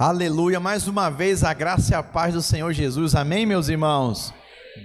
[0.00, 4.32] Aleluia, mais uma vez a graça e a paz do Senhor Jesus, amém, meus irmãos?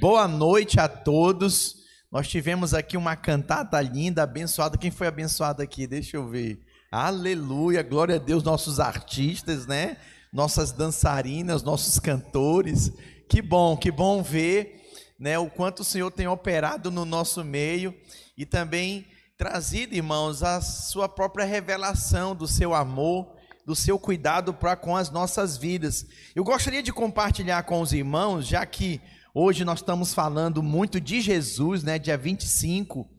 [0.02, 1.78] Boa noite a todos.
[2.12, 4.78] Nós tivemos aqui uma cantata linda, abençoada.
[4.78, 5.88] Quem foi abençoado aqui?
[5.88, 6.60] Deixa eu ver.
[6.92, 9.96] Aleluia, glória a Deus, nossos artistas, né?
[10.34, 12.92] Nossas dançarinas, nossos cantores.
[13.30, 14.84] Que bom, que bom ver,
[15.18, 17.96] né, o quanto o Senhor tem operado no nosso meio
[18.38, 19.08] e também
[19.38, 23.34] trazido, irmãos, a sua própria revelação do seu amor
[23.66, 26.06] do seu cuidado para com as nossas vidas.
[26.36, 29.02] Eu gostaria de compartilhar com os irmãos, já que
[29.34, 33.10] hoje nós estamos falando muito de Jesus, né, dia 25,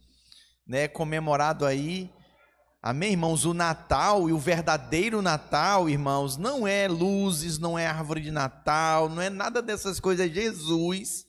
[0.67, 2.11] né, comemorado aí.
[2.81, 3.45] Amém, irmãos?
[3.45, 9.09] O Natal e o verdadeiro Natal, irmãos, não é luzes, não é árvore de Natal,
[9.09, 11.25] não é nada dessas coisas, é Jesus.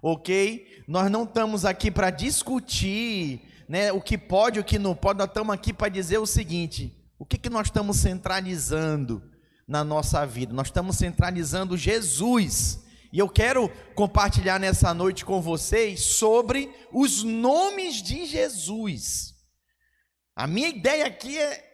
[0.00, 0.64] OK?
[0.86, 5.28] Nós não estamos aqui para discutir, né, o que pode, o que não pode, nós
[5.28, 9.22] estamos aqui para dizer o seguinte: o que, que nós estamos centralizando
[9.68, 10.54] na nossa vida?
[10.54, 12.82] Nós estamos centralizando Jesus.
[13.12, 19.34] E eu quero compartilhar nessa noite com vocês sobre os nomes de Jesus.
[20.34, 21.70] A minha ideia aqui é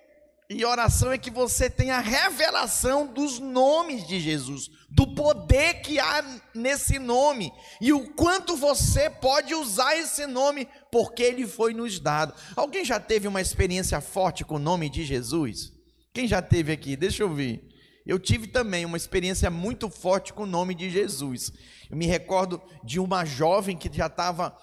[0.49, 5.99] e oração é que você tenha a revelação dos nomes de Jesus, do poder que
[5.99, 12.01] há nesse nome e o quanto você pode usar esse nome porque ele foi nos
[12.01, 12.33] dado.
[12.57, 15.71] Alguém já teve uma experiência forte com o nome de Jesus?
[16.11, 16.97] Quem já teve aqui?
[16.97, 17.69] Deixa eu ver.
[18.07, 21.53] Eu tive também uma experiência muito forte com o nome de Jesus.
[21.91, 24.57] Eu me recordo de uma jovem que já estava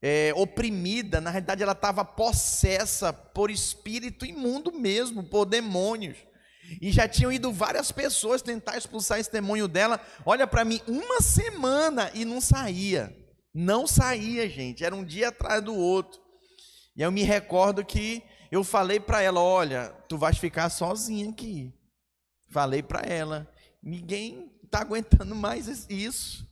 [0.00, 6.16] é, oprimida, na realidade ela estava possessa por espírito imundo mesmo, por demônios.
[6.80, 10.00] E já tinham ido várias pessoas tentar expulsar esse demônio dela.
[10.24, 13.25] Olha para mim, uma semana e não saía.
[13.58, 14.84] Não saía, gente.
[14.84, 16.20] Era um dia atrás do outro.
[16.94, 21.72] E eu me recordo que eu falei para ela: Olha, tu vais ficar sozinha aqui.
[22.50, 23.50] Falei para ela:
[23.82, 26.46] Ninguém está aguentando mais isso.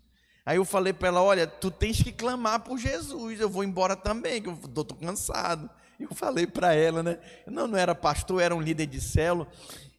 [0.46, 3.39] Aí eu falei para ela: Olha, tu tens que clamar por Jesus.
[3.39, 5.68] Eu vou embora também, que eu estou cansado.
[6.01, 7.18] Eu falei para ela, né?
[7.46, 9.46] Não, não era pastor, era um líder de célula.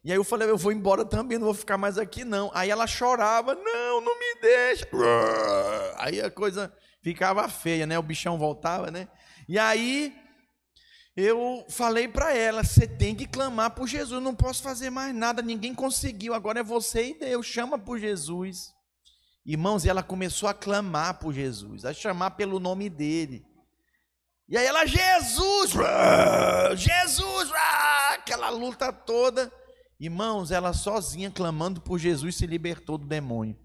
[0.02, 2.50] E aí eu falei: Eu vou embora também, não vou ficar mais aqui não.
[2.52, 4.88] Aí ela chorava: Não, não me deixa.
[5.98, 6.72] Aí a coisa
[7.06, 7.96] ficava feia, né?
[7.96, 9.06] O bichão voltava, né?
[9.48, 10.12] E aí
[11.16, 14.20] eu falei para ela: Você tem que clamar por Jesus.
[14.20, 15.40] Não posso fazer mais nada.
[15.40, 16.34] Ninguém conseguiu.
[16.34, 17.46] Agora é você e Deus.
[17.46, 18.74] Chama por Jesus.
[19.44, 23.46] Irmãos, e ela começou a clamar por Jesus, a chamar pelo nome dele.
[24.48, 25.72] E aí ela, Jesus,
[26.76, 27.52] Jesus,
[28.14, 29.52] aquela luta toda.
[30.00, 33.56] Irmãos, ela sozinha clamando por Jesus se libertou do demônio.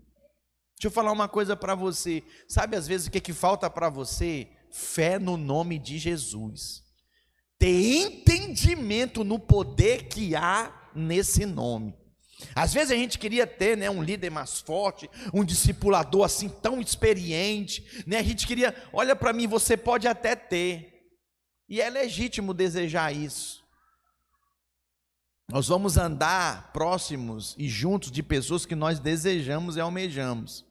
[0.81, 2.23] Deixa eu falar uma coisa para você.
[2.47, 4.47] Sabe às vezes o que, que falta para você?
[4.71, 6.81] Fé no nome de Jesus.
[7.59, 11.93] Ter entendimento no poder que há nesse nome.
[12.55, 16.81] Às vezes a gente queria ter né, um líder mais forte, um discipulador assim tão
[16.81, 18.17] experiente, né?
[18.17, 21.11] A gente queria, olha para mim, você pode até ter,
[21.69, 23.63] e é legítimo desejar isso.
[25.47, 30.70] Nós vamos andar próximos e juntos de pessoas que nós desejamos e almejamos.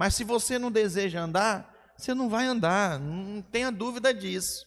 [0.00, 4.64] Mas se você não deseja andar, você não vai andar, não tenha dúvida disso.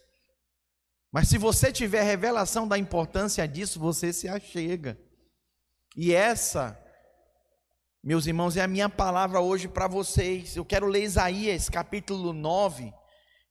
[1.11, 4.95] Mas se você tiver revelação da importância disso, você se achega.
[5.97, 6.79] E essa,
[8.03, 10.55] meus irmãos, é a minha palavra hoje para vocês.
[10.55, 12.93] Eu quero ler Isaías capítulo 9,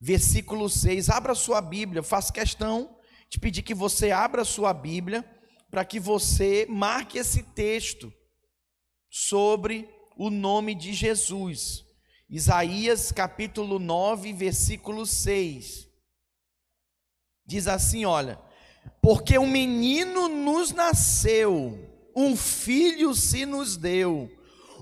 [0.01, 1.11] versículo 6.
[1.11, 2.97] Abra sua Bíblia, eu faço questão
[3.29, 5.29] de pedir que você abra sua Bíblia
[5.69, 8.13] para que você marque esse texto
[9.11, 11.85] sobre o nome de Jesus.
[12.29, 15.89] Isaías capítulo 9, versículo 6.
[17.47, 18.39] Diz assim: olha,
[19.01, 24.31] porque um menino nos nasceu um filho se nos deu.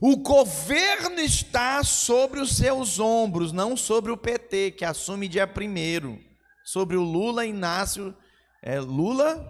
[0.00, 6.18] O governo está sobre os seus ombros, não sobre o PT, que assume dia primeiro.
[6.64, 8.14] Sobre o Lula Inácio,
[8.62, 9.46] é Lula?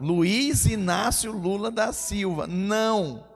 [0.00, 2.46] Luiz Inácio Lula da Silva.
[2.46, 3.27] Não.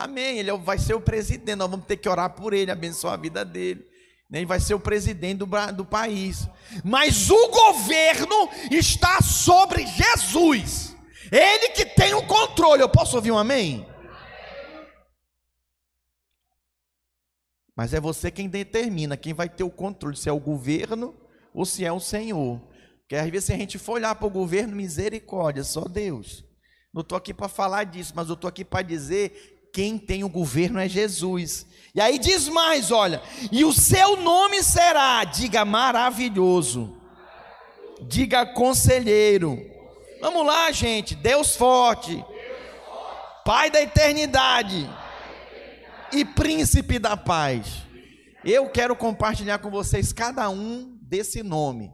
[0.00, 0.38] Amém.
[0.38, 1.56] Ele vai ser o presidente.
[1.56, 3.86] Nós vamos ter que orar por ele, abençoar a vida dele.
[4.32, 6.48] Ele vai ser o presidente do, do país.
[6.82, 10.96] Mas o governo está sobre Jesus.
[11.30, 12.80] Ele que tem o controle.
[12.80, 13.86] Eu posso ouvir um amém?
[17.76, 21.14] Mas é você quem determina quem vai ter o controle, se é o governo
[21.52, 22.58] ou se é o Senhor.
[23.00, 26.42] Porque às vezes se a gente for olhar para o governo, misericórdia, só Deus.
[26.92, 30.28] Não estou aqui para falar disso, mas eu estou aqui para dizer quem tem o
[30.28, 31.66] governo é Jesus.
[31.94, 33.20] E aí diz mais, olha,
[33.50, 36.96] e o seu nome será, diga maravilhoso,
[38.02, 39.58] diga conselheiro,
[40.20, 41.14] Vamos lá, gente.
[41.14, 42.22] Deus forte.
[43.42, 44.88] Pai da eternidade
[46.12, 47.86] e príncipe da paz.
[48.44, 51.90] Eu quero compartilhar com vocês cada um desse nome.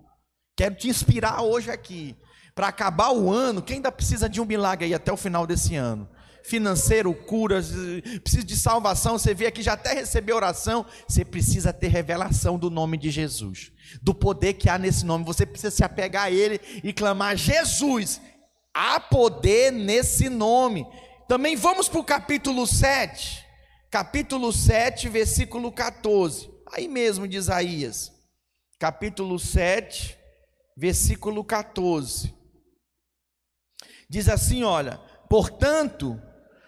[0.56, 2.16] Quero te inspirar hoje aqui.
[2.52, 5.76] Para acabar o ano, quem ainda precisa de um milagre aí até o final desse
[5.76, 6.08] ano?
[6.46, 7.72] Financeiro, curas,
[8.22, 9.18] precisa de salvação.
[9.18, 10.86] Você vê aqui, já até recebeu oração.
[11.08, 15.24] Você precisa ter revelação do nome de Jesus, do poder que há nesse nome.
[15.24, 18.20] Você precisa se apegar a ele e clamar: Jesus,
[18.72, 20.86] há poder nesse nome.
[21.28, 23.46] Também vamos para o capítulo 7
[23.96, 26.50] capítulo 7, versículo 14.
[26.70, 28.12] Aí mesmo de Isaías.
[28.78, 30.18] Capítulo 7,
[30.76, 32.34] versículo 14.
[34.06, 34.98] Diz assim, olha:
[35.30, 36.20] "Portanto,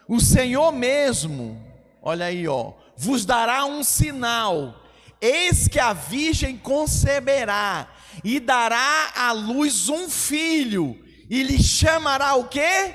[0.08, 1.62] o Senhor mesmo,
[2.02, 4.82] olha aí, ó, vos dará um sinal.
[5.20, 7.92] Eis que a virgem conceberá
[8.24, 12.94] e dará à luz um filho, e lhe chamará o quê?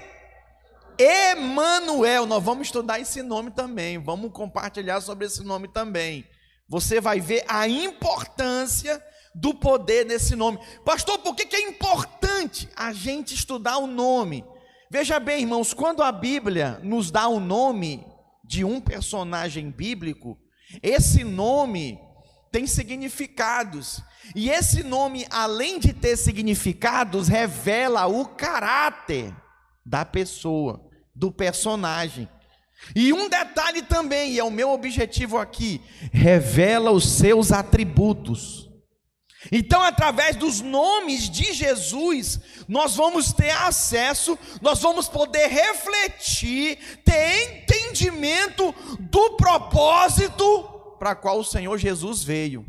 [0.97, 6.25] Emanuel, nós vamos estudar esse nome também, vamos compartilhar sobre esse nome também.
[6.67, 9.03] Você vai ver a importância
[9.35, 10.59] do poder desse nome.
[10.83, 14.43] Pastor, por que, que é importante a gente estudar o nome?
[14.93, 18.05] Veja bem, irmãos, quando a Bíblia nos dá o nome
[18.43, 20.37] de um personagem bíblico,
[20.83, 21.99] esse nome
[22.51, 24.03] tem significados.
[24.35, 29.35] E esse nome, além de ter significados, revela o caráter
[29.83, 32.29] da pessoa, do personagem.
[32.95, 35.81] E um detalhe também, e é o meu objetivo aqui,
[36.11, 38.69] revela os seus atributos.
[39.51, 47.61] Então, através dos nomes de Jesus, nós vamos ter acesso, nós vamos poder refletir, ter
[47.61, 50.63] entendimento do propósito
[50.97, 52.65] para qual o Senhor Jesus veio.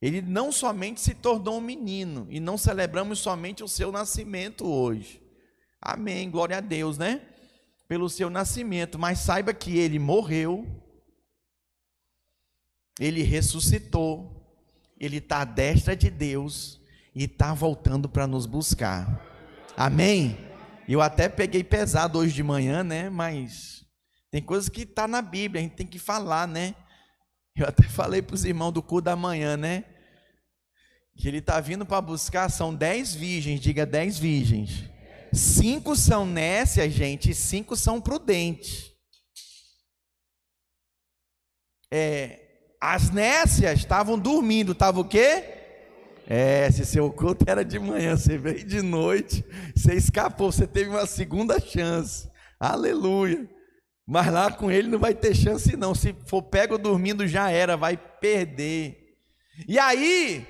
[0.00, 5.20] Ele não somente se tornou um menino, e não celebramos somente o seu nascimento hoje.
[5.80, 7.20] Amém, glória a Deus, né?
[7.88, 10.66] Pelo seu nascimento, mas saiba que ele morreu,
[12.98, 14.46] ele ressuscitou,
[14.98, 16.80] ele está à destra de Deus
[17.14, 19.24] e está voltando para nos buscar.
[19.76, 20.36] Amém?
[20.88, 23.08] Eu até peguei pesado hoje de manhã, né?
[23.08, 23.84] Mas
[24.30, 26.74] tem coisas que está na Bíblia, a gente tem que falar, né?
[27.54, 29.84] Eu até falei para os irmãos do cu da manhã, né?
[31.16, 34.84] Que ele está vindo para buscar, são dez virgens, diga dez virgens.
[35.32, 38.90] Cinco são nécias, gente, e cinco são prudentes.
[41.90, 42.47] É,
[42.80, 45.44] as nécias estavam dormindo, estava o quê?
[46.26, 49.44] É, se seu culto era de manhã, você veio de noite,
[49.74, 52.28] você escapou, você teve uma segunda chance.
[52.60, 53.48] Aleluia.
[54.06, 55.94] Mas lá com ele não vai ter chance, não.
[55.94, 58.96] Se for pego dormindo, já era, vai perder.
[59.66, 60.46] E aí,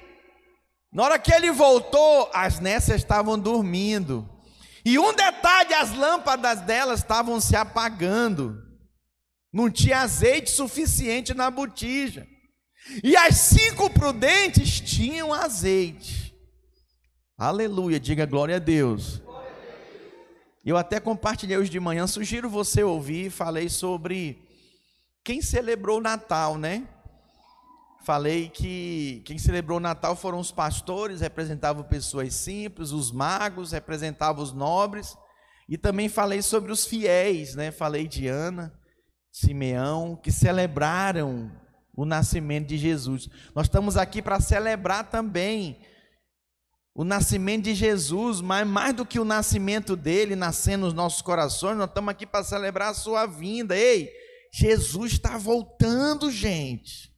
[0.93, 4.29] na hora que ele voltou, as nécias estavam dormindo.
[4.85, 8.68] E um detalhe: as lâmpadas delas estavam se apagando.
[9.53, 12.27] Não tinha azeite suficiente na botija.
[13.03, 16.35] E as cinco prudentes tinham azeite.
[17.37, 19.23] Aleluia, diga glória a Deus.
[20.65, 24.39] Eu até compartilhei hoje de manhã, sugiro você ouvir, falei sobre
[25.25, 26.87] quem celebrou o Natal, né?
[28.05, 34.43] Falei que quem celebrou o Natal foram os pastores, representavam pessoas simples, os magos representavam
[34.43, 35.17] os nobres,
[35.69, 37.71] e também falei sobre os fiéis, né?
[37.71, 38.78] Falei de Ana,
[39.31, 41.51] Simeão, que celebraram
[41.97, 43.29] o nascimento de Jesus.
[43.55, 45.81] Nós estamos aqui para celebrar também
[46.95, 51.77] o nascimento de Jesus, mas mais do que o nascimento dele nascendo nos nossos corações,
[51.77, 53.77] nós estamos aqui para celebrar a sua vinda.
[53.77, 54.11] Ei,
[54.53, 57.09] Jesus está voltando, gente.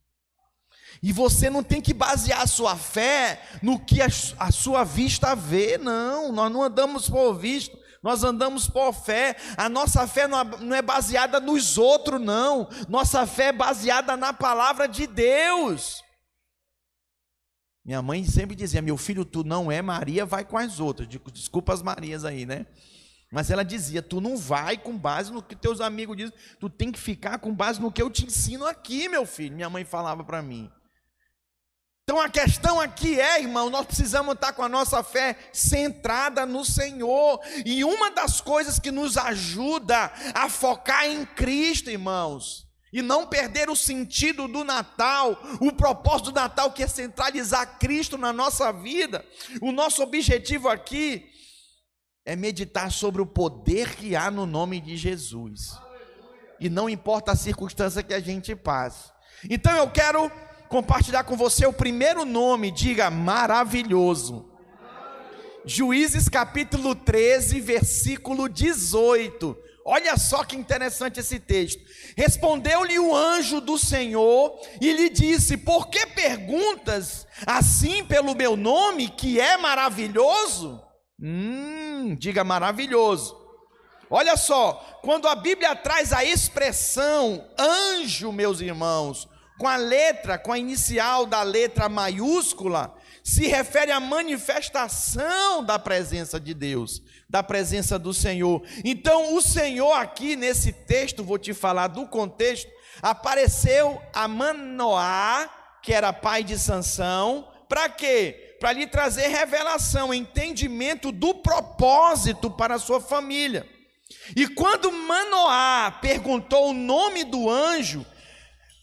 [1.03, 5.35] E você não tem que basear a sua fé no que a, a sua vista
[5.35, 6.31] vê, não.
[6.31, 9.37] Nós não andamos por visto, nós andamos por fé.
[9.57, 12.69] A nossa fé não é baseada nos outros, não.
[12.89, 16.03] Nossa fé é baseada na palavra de Deus.
[17.85, 21.09] Minha mãe sempre dizia: Meu filho, tu não é Maria, vai com as outras.
[21.33, 22.67] Desculpa as Marias aí, né?
[23.31, 26.91] Mas ela dizia: Tu não vai com base no que teus amigos dizem, tu tem
[26.91, 29.55] que ficar com base no que eu te ensino aqui, meu filho.
[29.55, 30.71] Minha mãe falava para mim.
[32.11, 36.65] Então a questão aqui é, irmão, nós precisamos estar com a nossa fé centrada no
[36.65, 37.39] Senhor.
[37.65, 43.71] E uma das coisas que nos ajuda a focar em Cristo, irmãos, e não perder
[43.71, 49.25] o sentido do Natal, o propósito do Natal que é centralizar Cristo na nossa vida.
[49.63, 51.31] O nosso objetivo aqui
[52.27, 55.79] é meditar sobre o poder que há no nome de Jesus.
[56.59, 59.13] E não importa a circunstância que a gente passe.
[59.49, 60.29] Então eu quero
[60.71, 64.49] compartilhar com você o primeiro nome, diga maravilhoso.
[65.67, 69.59] Juízes capítulo 13, versículo 18.
[69.85, 71.83] Olha só que interessante esse texto.
[72.17, 79.09] Respondeu-lhe o anjo do Senhor e lhe disse: Por que perguntas assim pelo meu nome,
[79.09, 80.81] que é maravilhoso?
[81.21, 83.37] Hum, diga maravilhoso.
[84.09, 89.29] Olha só, quando a Bíblia traz a expressão anjo, meus irmãos,
[89.61, 96.41] com a letra, com a inicial da letra maiúscula, se refere à manifestação da presença
[96.41, 98.63] de Deus, da presença do Senhor.
[98.83, 102.71] Então, o Senhor aqui nesse texto, vou te falar do contexto,
[103.03, 105.51] apareceu a Manoá,
[105.83, 108.57] que era pai de Sansão, para quê?
[108.59, 113.69] Para lhe trazer revelação, entendimento do propósito para a sua família.
[114.35, 118.07] E quando Manoá perguntou o nome do anjo,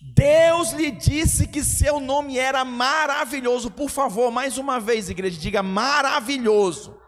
[0.01, 3.71] Deus lhe disse que seu nome era maravilhoso.
[3.71, 6.99] Por favor, mais uma vez, igreja, diga maravilhoso.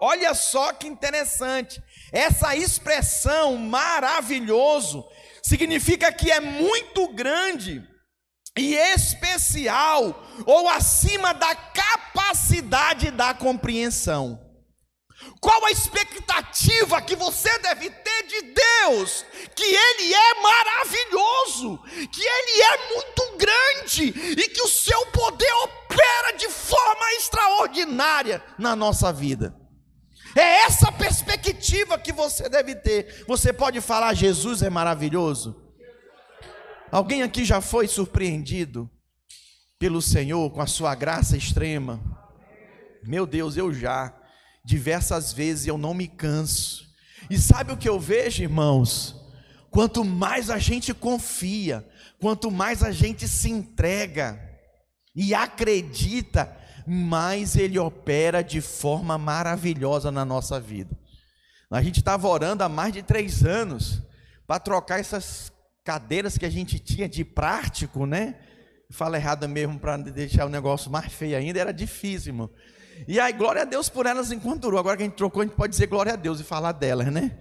[0.00, 1.82] Olha só que interessante.
[2.12, 5.04] Essa expressão maravilhoso
[5.42, 7.82] significa que é muito grande
[8.56, 14.43] e especial ou acima da capacidade da compreensão.
[15.44, 19.26] Qual a expectativa que você deve ter de Deus?
[19.54, 21.78] Que Ele é maravilhoso,
[22.10, 24.04] que Ele é muito grande
[24.40, 29.54] e que o seu poder opera de forma extraordinária na nossa vida.
[30.34, 33.26] É essa perspectiva que você deve ter.
[33.28, 35.62] Você pode falar: Jesus é maravilhoso?
[36.90, 38.90] Alguém aqui já foi surpreendido
[39.78, 42.00] pelo Senhor com a sua graça extrema?
[43.02, 44.23] Meu Deus, eu já
[44.64, 46.86] diversas vezes eu não me canso.
[47.28, 49.14] E sabe o que eu vejo, irmãos?
[49.70, 51.86] Quanto mais a gente confia,
[52.20, 54.40] quanto mais a gente se entrega
[55.14, 56.56] e acredita,
[56.86, 60.96] mais Ele opera de forma maravilhosa na nossa vida.
[61.70, 64.00] A gente estava orando há mais de três anos
[64.46, 65.50] para trocar essas
[65.82, 68.36] cadeiras que a gente tinha de prático, né?
[68.90, 72.50] Fala errado mesmo para deixar o negócio mais feio ainda, era difícil, irmão.
[73.06, 74.78] E aí, glória a Deus por elas enquanto durou.
[74.78, 77.12] Agora que a gente trocou, a gente pode dizer glória a Deus e falar delas,
[77.12, 77.38] né?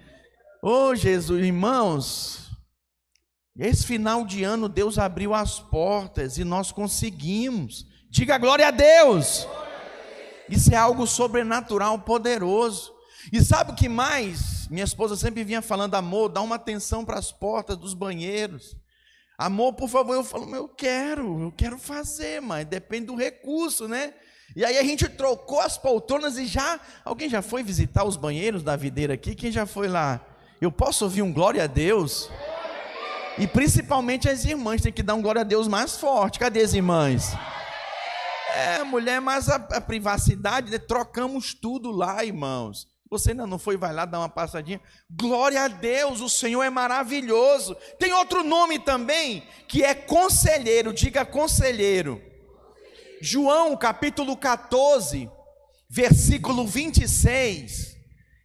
[0.62, 2.52] Ô oh, Jesus, irmãos,
[3.58, 7.86] esse final de ano Deus abriu as portas e nós conseguimos.
[8.10, 9.48] Diga glória a Deus.
[10.50, 12.94] Isso é algo sobrenatural, poderoso.
[13.32, 14.68] E sabe o que mais?
[14.70, 18.76] Minha esposa sempre vinha falando, amor, dá uma atenção para as portas dos banheiros.
[19.38, 24.14] Amor, por favor, eu falo, eu quero, eu quero fazer, mas depende do recurso, né?
[24.56, 26.80] E aí a gente trocou as poltronas e já.
[27.04, 29.34] Alguém já foi visitar os banheiros da videira aqui?
[29.34, 30.22] Quem já foi lá?
[30.62, 32.30] Eu posso ouvir um glória a Deus?
[33.38, 36.38] E principalmente as irmãs têm que dar um glória a Deus mais forte.
[36.38, 37.34] Cadê as irmãs?
[38.56, 40.78] É, mulher, mas a, a privacidade, né?
[40.78, 42.88] trocamos tudo lá, irmãos.
[43.10, 44.80] Você ainda não foi, vai lá dar uma passadinha.
[45.10, 47.76] Glória a Deus, o Senhor é maravilhoso.
[47.98, 50.94] Tem outro nome também, que é conselheiro.
[50.94, 52.22] Diga conselheiro.
[53.26, 55.32] João capítulo 14,
[55.90, 57.96] versículo 26.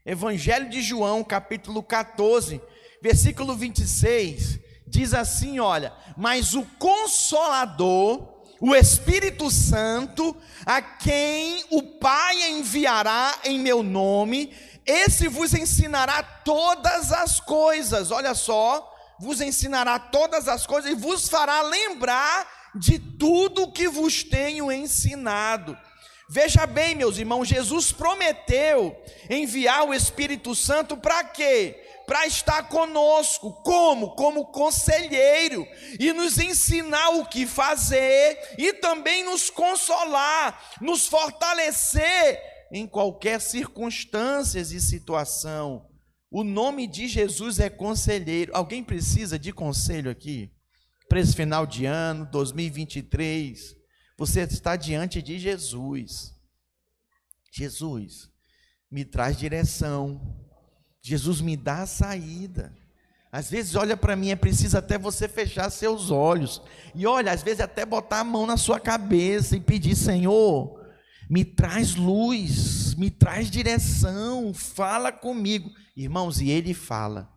[0.07, 2.63] Evangelho de João, capítulo 14,
[3.03, 12.49] versículo 26, diz assim: olha, mas o Consolador, o Espírito Santo, a quem o Pai
[12.51, 14.55] enviará em meu nome,
[14.87, 21.29] esse vos ensinará todas as coisas, olha só, vos ensinará todas as coisas e vos
[21.29, 25.77] fará lembrar de tudo que vos tenho ensinado.
[26.31, 28.95] Veja bem, meus irmãos, Jesus prometeu
[29.31, 31.83] enviar o Espírito Santo para quê?
[32.07, 34.15] Para estar conosco, como?
[34.15, 35.67] Como conselheiro,
[35.99, 44.61] e nos ensinar o que fazer, e também nos consolar, nos fortalecer em qualquer circunstância
[44.61, 45.87] e situação.
[46.31, 48.53] O nome de Jesus é conselheiro.
[48.55, 50.51] Alguém precisa de conselho aqui?
[51.09, 53.75] Para esse final de ano, 2023,
[54.17, 56.35] você está diante de Jesus.
[57.51, 58.31] Jesus,
[58.91, 60.37] me traz direção.
[61.01, 62.75] Jesus me dá a saída.
[63.33, 66.61] Às vezes, olha para mim, é preciso até você fechar seus olhos.
[66.95, 70.79] E olha, às vezes até botar a mão na sua cabeça e pedir, Senhor,
[71.29, 75.71] me traz luz, me traz direção, fala comigo.
[75.97, 77.31] Irmãos, e ele fala.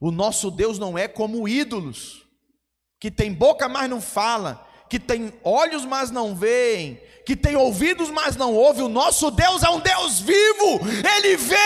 [0.00, 2.23] O nosso Deus não é como ídolos
[3.00, 8.10] que tem boca, mas não fala, que tem olhos, mas não veem, que tem ouvidos,
[8.10, 8.82] mas não ouve.
[8.82, 10.80] O nosso Deus é um Deus vivo,
[11.16, 11.56] Ele vê,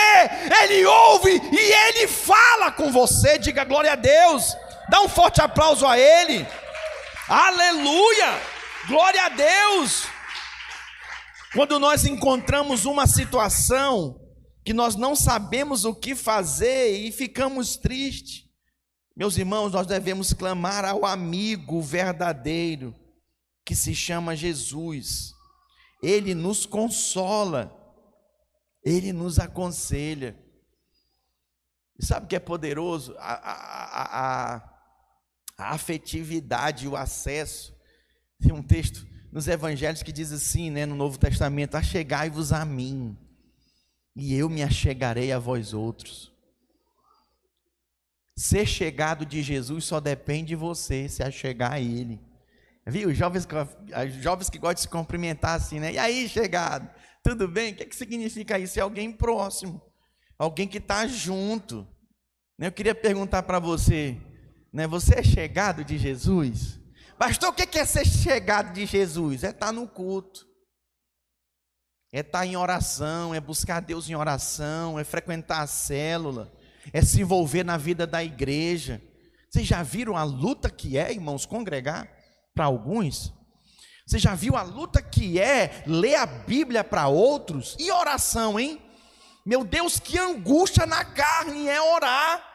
[0.63, 3.37] Ele ouve e Ele fala com você.
[3.37, 4.55] Diga glória a Deus,
[4.89, 6.45] dá um forte aplauso a Ele,
[7.27, 8.41] aleluia,
[8.87, 10.07] glória a Deus.
[11.53, 14.19] Quando nós encontramos uma situação
[14.63, 18.48] que nós não sabemos o que fazer e ficamos tristes,
[19.19, 22.95] meus irmãos, nós devemos clamar ao amigo verdadeiro
[23.65, 25.33] que se chama Jesus.
[26.01, 27.69] Ele nos consola,
[28.81, 30.39] ele nos aconselha.
[31.99, 33.13] E sabe o que é poderoso?
[33.19, 34.79] A, a, a,
[35.57, 37.75] a afetividade, o acesso.
[38.39, 43.17] Tem um texto nos evangelhos que diz assim, né, no Novo Testamento: Achegai-vos a mim,
[44.15, 46.38] e eu me achegarei a vós outros.
[48.39, 52.21] Ser chegado de Jesus só depende de você se achegar a Ele.
[52.87, 53.13] Viu?
[53.13, 53.45] Jovens,
[54.21, 55.91] jovens que gostam de se cumprimentar assim, né?
[55.91, 56.89] E aí, chegado?
[57.21, 57.73] Tudo bem?
[57.73, 58.79] O que, é que significa isso?
[58.79, 59.81] É alguém próximo,
[60.37, 61.85] alguém que está junto.
[62.57, 62.67] Né?
[62.67, 64.15] Eu queria perguntar para você,
[64.71, 64.87] né?
[64.87, 66.79] Você é chegado de Jesus?
[67.17, 69.43] Pastor, o que é ser chegado de Jesus?
[69.43, 70.47] É estar tá no culto,
[72.09, 76.49] é estar tá em oração, é buscar Deus em oração, é frequentar a célula,
[76.93, 79.01] é se envolver na vida da igreja.
[79.49, 82.19] Vocês já viram a luta que é, irmãos, congregar?
[82.59, 83.33] para alguns.
[84.05, 87.77] Você já viu a luta que é ler a Bíblia para outros?
[87.79, 88.81] E oração, hein?
[89.45, 92.45] Meu Deus, que angústia na carne é orar.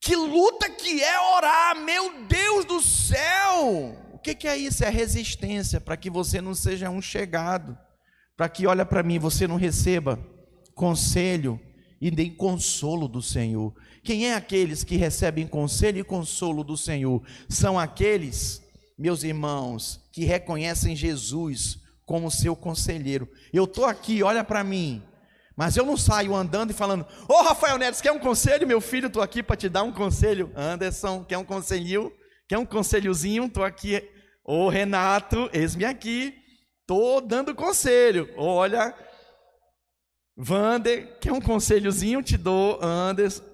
[0.00, 3.94] Que luta que é orar, meu Deus do céu!
[4.14, 4.82] O que, que é isso?
[4.82, 7.76] É resistência para que você não seja um chegado,
[8.34, 10.18] para que, olha para mim, você não receba
[10.74, 11.60] conselho
[12.04, 13.74] e nem consolo do Senhor.
[14.02, 17.22] Quem é aqueles que recebem conselho e consolo do Senhor?
[17.48, 18.62] São aqueles,
[18.98, 23.26] meus irmãos, que reconhecem Jesus como seu conselheiro.
[23.50, 25.02] Eu estou aqui, olha para mim.
[25.56, 28.66] Mas eu não saio andando e falando: Ô oh, Rafael Neto, quer um conselho?
[28.66, 30.52] Meu filho, estou aqui para te dar um conselho.
[30.54, 32.12] Anderson, quer um conselho?
[32.46, 33.46] Quer um conselhozinho?
[33.46, 33.96] Estou aqui.
[34.44, 36.34] Ô oh, Renato, eis-me aqui.
[36.82, 38.28] Estou dando conselho.
[38.36, 38.94] Olha,
[40.36, 42.22] Vander, quer um conselhozinho?
[42.22, 43.44] Te dou, Anderson.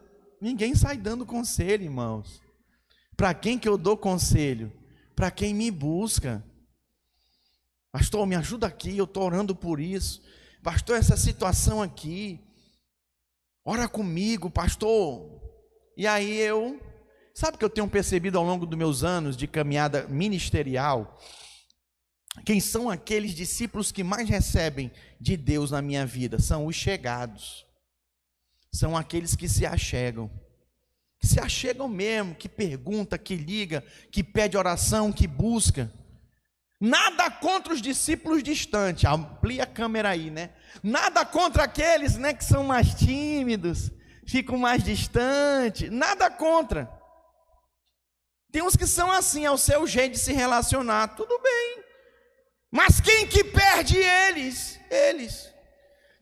[0.40, 2.40] Ninguém sai dando conselho, irmãos.
[3.16, 4.73] Para quem que eu dou conselho?
[5.14, 6.43] Para quem me busca.
[7.93, 10.23] Pastor, me ajuda aqui, eu estou orando por isso.
[10.62, 12.40] Pastor, essa situação aqui.
[13.64, 15.28] Ora comigo, pastor.
[15.97, 16.80] E aí eu,
[17.34, 21.19] sabe o que eu tenho percebido ao longo dos meus anos de caminhada ministerial?
[22.45, 24.90] Quem são aqueles discípulos que mais recebem
[25.21, 26.38] de Deus na minha vida?
[26.38, 27.66] São os chegados
[28.73, 30.30] são aqueles que se achegam.
[31.19, 35.93] Que se achegam mesmo, que pergunta, que liga, que pede oração, que busca.
[36.80, 40.50] Nada contra os discípulos distantes, amplia a câmera aí, né?
[40.82, 43.90] Nada contra aqueles, né, que são mais tímidos,
[44.26, 46.90] ficam mais distantes, nada contra.
[48.50, 51.84] Tem uns que são assim, é o seu jeito de se relacionar, tudo bem.
[52.71, 54.78] Mas quem que perde eles?
[54.91, 55.50] Eles.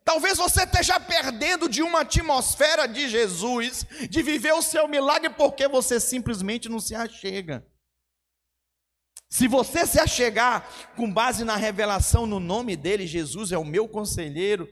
[0.05, 5.69] Talvez você esteja perdendo de uma atmosfera de Jesus, de viver o seu milagre, porque
[5.69, 7.63] você simplesmente não se achega.
[9.29, 13.87] Se você se achegar com base na revelação no nome dele, Jesus é o meu
[13.87, 14.67] conselheiro,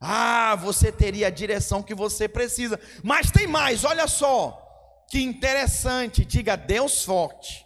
[0.00, 2.80] ah, você teria a direção que você precisa.
[3.04, 4.60] Mas tem mais, olha só,
[5.08, 7.64] que interessante, diga Deus forte,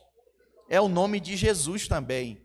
[0.68, 2.43] é o nome de Jesus também.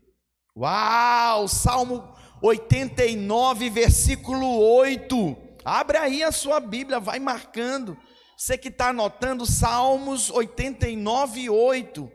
[0.60, 2.06] Uau, Salmo
[2.42, 5.34] 89, versículo 8.
[5.64, 7.96] Abre aí a sua Bíblia, vai marcando.
[8.36, 12.12] Você que está anotando Salmos 89, 8.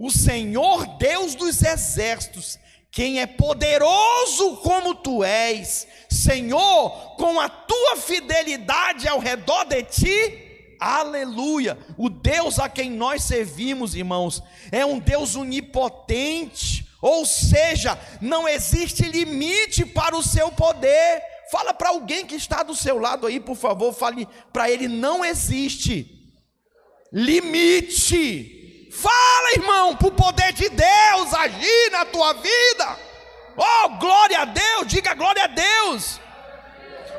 [0.00, 2.58] O Senhor Deus dos exércitos,
[2.90, 10.76] quem é poderoso como tu és, Senhor, com a tua fidelidade ao redor de ti,
[10.80, 11.76] aleluia.
[11.98, 19.02] O Deus a quem nós servimos, irmãos, é um Deus onipotente, ou seja, não existe
[19.02, 21.20] limite para o seu poder.
[21.50, 25.24] Fala para alguém que está do seu lado aí, por favor, fale para ele: não
[25.24, 26.32] existe
[27.12, 28.88] limite.
[28.92, 32.98] Fala, irmão, para o poder de Deus agir na tua vida.
[33.56, 36.20] Oh, glória a Deus, diga glória a Deus.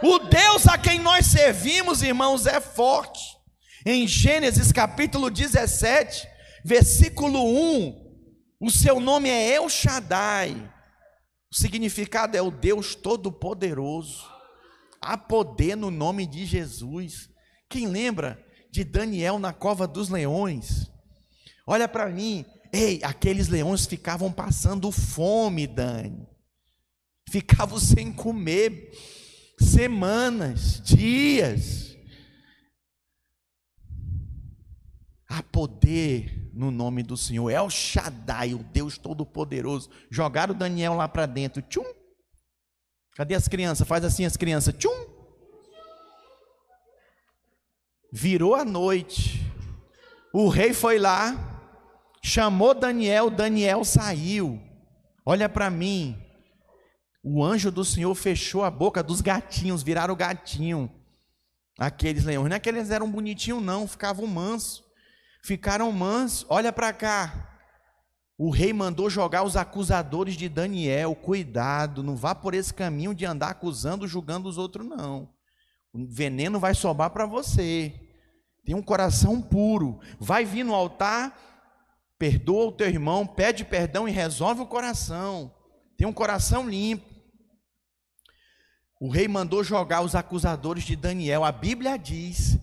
[0.02, 3.20] O Deus a quem nós servimos, irmãos, é forte.
[3.86, 6.26] Em Gênesis capítulo 17,
[6.64, 8.03] versículo 1,
[8.64, 10.72] o seu nome é El Shaddai.
[11.52, 14.26] O significado é o Deus Todo-Poderoso.
[15.02, 17.30] Há poder no nome de Jesus.
[17.70, 20.90] Quem lembra de Daniel na cova dos leões?
[21.68, 22.46] Olha para mim.
[22.72, 26.26] Ei, aqueles leões ficavam passando fome, Dani.
[27.30, 28.92] Ficavam sem comer
[29.60, 31.98] semanas, dias.
[35.28, 37.50] Há poder no nome do Senhor.
[37.50, 39.90] É o Shaddai, o Deus Todo-Poderoso.
[40.10, 41.62] Jogaram Daniel lá para dentro.
[41.62, 41.84] Tchum,
[43.16, 43.88] Cadê as crianças?
[43.88, 44.74] Faz assim as crianças.
[44.74, 45.14] Tchum!
[48.12, 49.42] Virou a noite.
[50.34, 51.62] O rei foi lá,
[52.24, 54.60] chamou Daniel, Daniel saiu.
[55.26, 56.18] Olha para mim.
[57.24, 60.92] O anjo do Senhor fechou a boca dos gatinhos, viraram gatinho.
[61.80, 62.50] Aqueles leões.
[62.50, 64.84] Não é que eles eram bonitinhos, não, ficavam mansos.
[65.44, 66.46] Ficaram mansos.
[66.50, 67.50] Olha para cá.
[68.38, 71.16] O rei mandou jogar os acusadores de Daniel.
[71.16, 75.30] Cuidado, não vá por esse caminho de andar acusando, julgando os outros, não.
[75.94, 77.94] O veneno vai sobrar para você.
[78.66, 80.00] Tem um coração puro.
[80.20, 81.38] Vai vir no altar,
[82.18, 85.54] perdoa o teu irmão, pede perdão e resolve o coração.
[85.98, 87.14] Tem um coração limpo.
[89.00, 91.44] O rei mandou jogar os acusadores de Daniel.
[91.44, 92.58] A Bíblia diz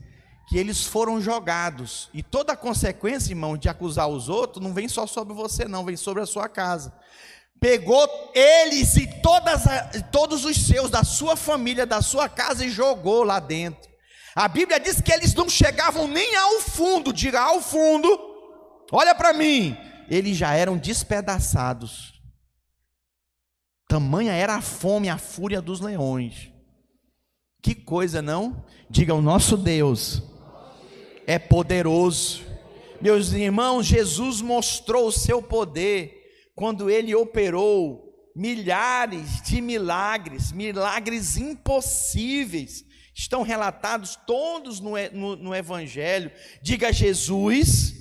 [0.51, 2.11] que eles foram jogados.
[2.13, 5.85] E toda a consequência, irmão, de acusar os outros não vem só sobre você, não,
[5.85, 6.93] vem sobre a sua casa.
[7.61, 9.63] Pegou eles e todas,
[10.11, 13.89] todos os seus, da sua família, da sua casa, e jogou lá dentro.
[14.35, 18.09] A Bíblia diz que eles não chegavam nem ao fundo, diga ao fundo,
[18.91, 19.77] olha para mim,
[20.09, 22.21] eles já eram despedaçados.
[23.87, 26.51] Tamanha era a fome, a fúria dos leões.
[27.63, 28.65] Que coisa, não?
[28.89, 30.29] Diga, o nosso Deus
[31.31, 32.45] é poderoso.
[33.01, 42.85] Meus irmãos, Jesus mostrou o seu poder quando ele operou milhares de milagres, milagres impossíveis,
[43.15, 46.33] estão relatados todos no, no, no Evangelho.
[46.61, 47.95] Diga, Jesus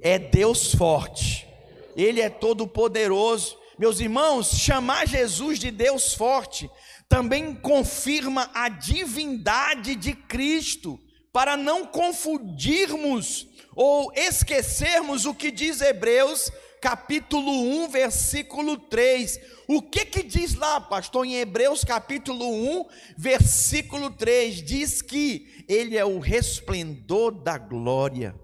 [0.00, 1.46] é Deus forte,
[1.94, 3.58] Ele é todo poderoso.
[3.78, 6.70] Meus irmãos, chamar Jesus de Deus forte
[7.10, 10.98] também confirma a divindade de Cristo,
[11.34, 16.48] para não confundirmos ou esquecermos o que diz Hebreus
[16.80, 17.50] capítulo
[17.86, 19.40] 1, versículo 3.
[19.66, 22.46] O que que diz lá, pastor, em Hebreus capítulo
[22.82, 22.86] 1,
[23.18, 24.62] versículo 3?
[24.62, 28.38] Diz que ele é o resplendor da glória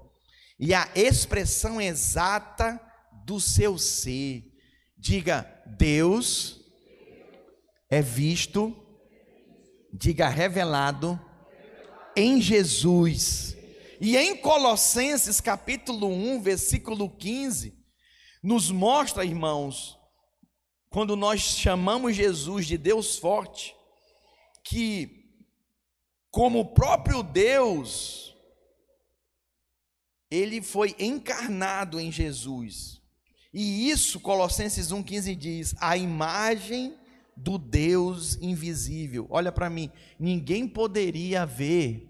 [0.58, 2.80] e a expressão exata
[3.24, 4.42] do seu ser.
[4.98, 5.48] Diga,
[5.78, 6.60] Deus
[7.88, 8.76] é visto,
[9.92, 11.29] diga, revelado
[12.20, 13.56] em Jesus.
[14.00, 17.74] E em Colossenses capítulo 1, versículo 15,
[18.42, 19.98] nos mostra, irmãos,
[20.90, 23.74] quando nós chamamos Jesus de Deus forte,
[24.62, 25.24] que,
[26.30, 28.34] como o próprio Deus,
[30.30, 33.00] ele foi encarnado em Jesus.
[33.52, 36.96] E isso, Colossenses 1,15 diz: a imagem
[37.36, 39.26] do Deus invisível.
[39.30, 42.09] Olha para mim, ninguém poderia ver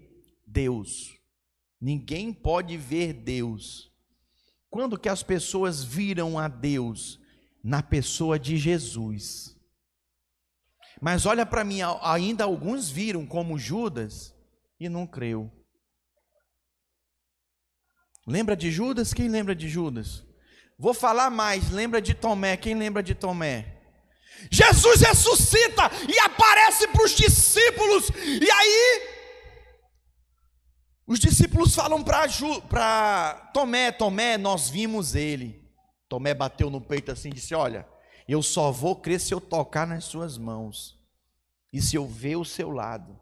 [0.51, 1.17] Deus.
[1.79, 3.91] Ninguém pode ver Deus.
[4.69, 7.19] Quando que as pessoas viram a Deus?
[7.63, 9.55] Na pessoa de Jesus.
[11.01, 14.33] Mas olha para mim, ainda alguns viram como Judas
[14.79, 15.51] e não creu.
[18.27, 19.13] Lembra de Judas?
[19.13, 20.23] Quem lembra de Judas?
[20.77, 21.71] Vou falar mais.
[21.71, 22.55] Lembra de Tomé?
[22.57, 23.81] Quem lembra de Tomé?
[24.49, 28.09] Jesus ressuscita e aparece para os discípulos.
[28.25, 29.20] E aí,
[31.05, 35.61] os discípulos falam para Tomé: Tomé, nós vimos ele.
[36.07, 37.87] Tomé bateu no peito assim e disse: Olha,
[38.27, 40.99] eu só vou crer se eu tocar nas suas mãos
[41.71, 43.19] e se eu ver o seu lado.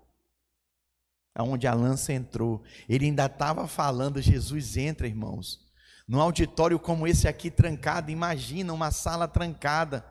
[1.35, 5.67] Aonde a lança entrou, ele ainda estava falando: Jesus entra, irmãos.
[6.07, 10.03] Num auditório como esse aqui trancado, imagina uma sala trancada.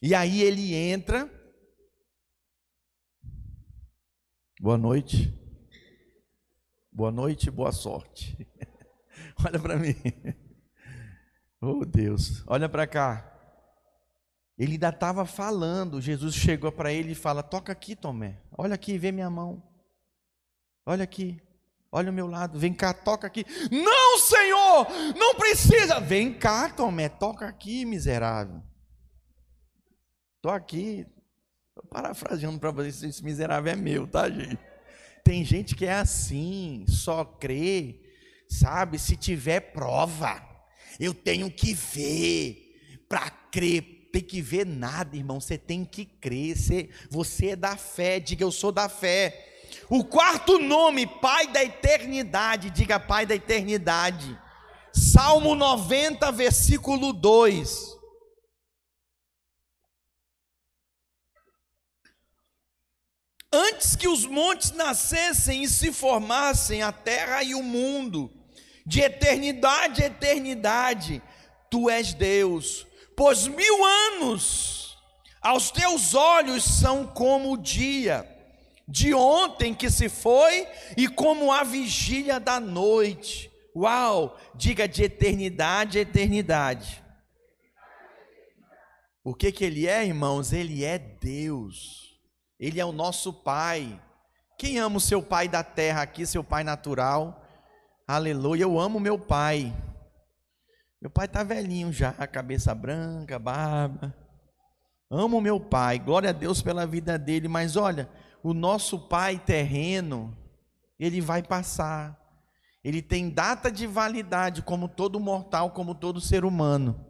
[0.00, 1.30] E aí ele entra.
[4.58, 5.41] Boa noite.
[6.94, 8.46] Boa noite, boa sorte.
[9.46, 9.94] Olha para mim.
[11.58, 13.32] Oh Deus, olha para cá.
[14.58, 16.00] Ele ainda estava falando.
[16.00, 18.42] Jesus chegou para ele e fala: Toca aqui, Tomé.
[18.58, 19.62] Olha aqui, vê minha mão.
[20.84, 21.40] Olha aqui.
[21.90, 23.44] Olha o meu lado, vem cá, toca aqui.
[23.70, 26.00] Não, Senhor, não precisa.
[26.00, 28.62] Vem cá, Tomé, toca aqui, miserável.
[30.36, 31.06] Estou aqui,
[31.74, 34.71] tô parafraseando para você, esse miserável é meu, tá, gente?
[35.24, 38.00] Tem gente que é assim, só crê,
[38.48, 40.42] sabe, se tiver prova.
[40.98, 44.08] Eu tenho que ver para crer.
[44.12, 45.40] Tem que ver nada, irmão.
[45.40, 46.56] Você tem que crer.
[46.56, 48.20] Você, você é da fé.
[48.20, 49.48] Diga, eu sou da fé.
[49.88, 54.38] O quarto nome, Pai da eternidade, diga Pai da eternidade.
[54.92, 57.91] Salmo 90, versículo 2.
[63.52, 68.30] Antes que os montes nascessem e se formassem, a terra e o mundo,
[68.86, 71.22] de eternidade a eternidade,
[71.70, 72.86] tu és Deus.
[73.14, 74.82] Pois mil anos
[75.42, 78.28] Aos teus olhos são como o dia
[78.86, 83.50] de ontem que se foi e como a vigília da noite.
[83.74, 84.38] Uau!
[84.54, 87.02] Diga de eternidade a eternidade.
[89.24, 90.52] O que que ele é, irmãos?
[90.52, 92.11] Ele é Deus.
[92.62, 94.00] Ele é o nosso Pai.
[94.56, 97.44] Quem ama o seu pai da terra aqui, seu pai natural?
[98.06, 99.74] Aleluia, eu amo meu pai.
[101.00, 104.14] Meu pai está velhinho já, cabeça branca, barba.
[105.10, 108.08] Amo meu pai, glória a Deus pela vida dele, mas olha,
[108.40, 110.38] o nosso pai terreno,
[111.00, 112.16] ele vai passar.
[112.84, 117.04] Ele tem data de validade, como todo mortal, como todo ser humano.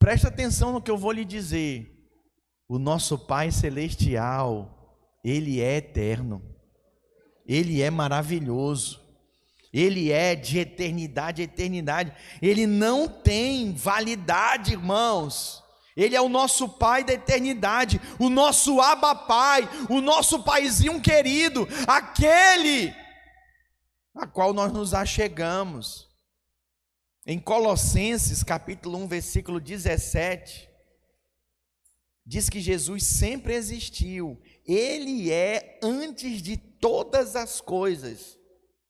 [0.00, 1.97] Presta atenção no que eu vou lhe dizer.
[2.68, 6.42] O nosso Pai Celestial, Ele é eterno,
[7.46, 9.00] Ele é maravilhoso,
[9.72, 15.64] Ele é de eternidade a eternidade, Ele não tem validade, irmãos.
[15.96, 21.66] Ele é o nosso Pai da eternidade, o nosso Abba Pai, o nosso Paizinho querido,
[21.86, 22.94] aquele
[24.14, 26.06] a qual nós nos achegamos.
[27.26, 30.67] Em Colossenses, capítulo 1, versículo 17,
[32.28, 38.38] diz que Jesus sempre existiu, ele é antes de todas as coisas,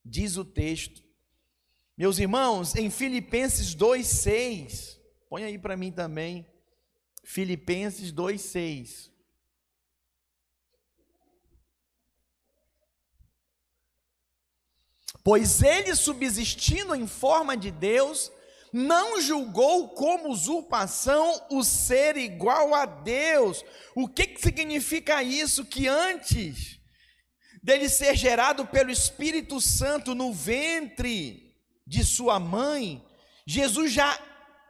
[0.05, 1.05] diz o texto.
[1.97, 4.99] Meus irmãos, em Filipenses 2:6,
[5.31, 6.45] põe aí para mim também.
[7.23, 9.09] Filipenses 2:6.
[15.23, 18.33] Pois ele, subsistindo em forma de Deus,
[18.73, 23.65] não julgou como usurpação o ser igual a Deus.
[23.95, 25.65] O que, que significa isso?
[25.65, 26.79] Que antes
[27.63, 31.55] dele ser gerado pelo Espírito Santo no ventre
[31.87, 33.05] de sua mãe,
[33.47, 34.19] Jesus já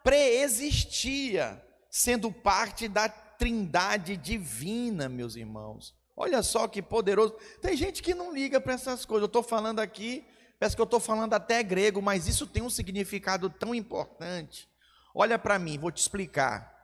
[0.03, 5.95] preexistia sendo parte da trindade divina, meus irmãos.
[6.17, 7.35] Olha só que poderoso.
[7.63, 9.23] Tem gente que não liga para essas coisas.
[9.23, 10.25] Eu estou falando aqui,
[10.59, 14.69] parece que eu estou falando até grego, mas isso tem um significado tão importante.
[15.15, 16.75] Olha para mim, vou te explicar.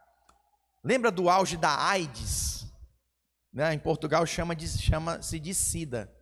[0.82, 2.66] Lembra do auge da AIDS?
[3.52, 3.72] Né?
[3.72, 6.12] Em Portugal chama de, chama-se de SIDA.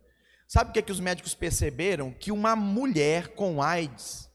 [0.47, 2.11] Sabe o que, é que os médicos perceberam?
[2.11, 4.29] Que uma mulher com AIDS,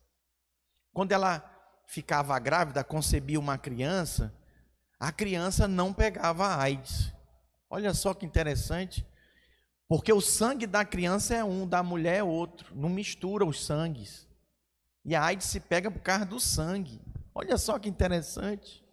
[0.93, 1.45] quando ela
[1.87, 4.35] ficava grávida, concebia uma criança,
[4.99, 7.13] a criança não pegava AIDS.
[7.71, 9.07] Olha só que interessante.
[9.89, 12.77] Porque o sangue da criança é um, da mulher é outro.
[12.77, 14.29] Não mistura os sangues.
[15.03, 17.01] E a AIDS se pega por causa do sangue.
[17.35, 18.85] Olha só que interessante.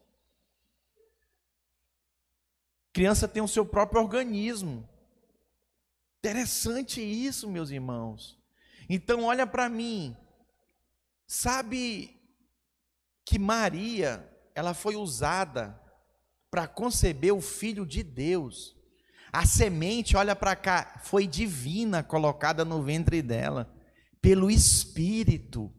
[2.93, 4.87] Criança tem o seu próprio organismo.
[6.19, 8.39] Interessante isso, meus irmãos.
[8.87, 10.15] Então, olha para mim.
[11.27, 12.17] Sabe
[13.25, 15.77] que Maria, ela foi usada
[16.49, 18.74] para conceber o Filho de Deus.
[19.35, 23.69] A semente, olha para cá, foi divina colocada no ventre dela,
[24.21, 25.69] pelo Espírito.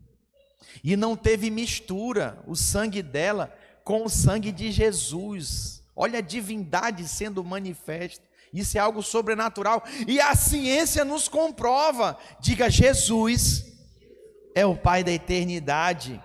[0.84, 3.50] E não teve mistura o sangue dela
[3.82, 5.82] com o sangue de Jesus.
[5.96, 8.22] Olha a divindade sendo manifesta.
[8.52, 9.82] Isso é algo sobrenatural.
[10.06, 12.18] E a ciência nos comprova.
[12.38, 13.72] Diga, Jesus
[14.54, 16.22] é o Pai da eternidade.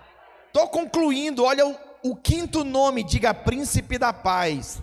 [0.48, 4.82] Estou concluindo, olha o o quinto nome, diga príncipe da paz.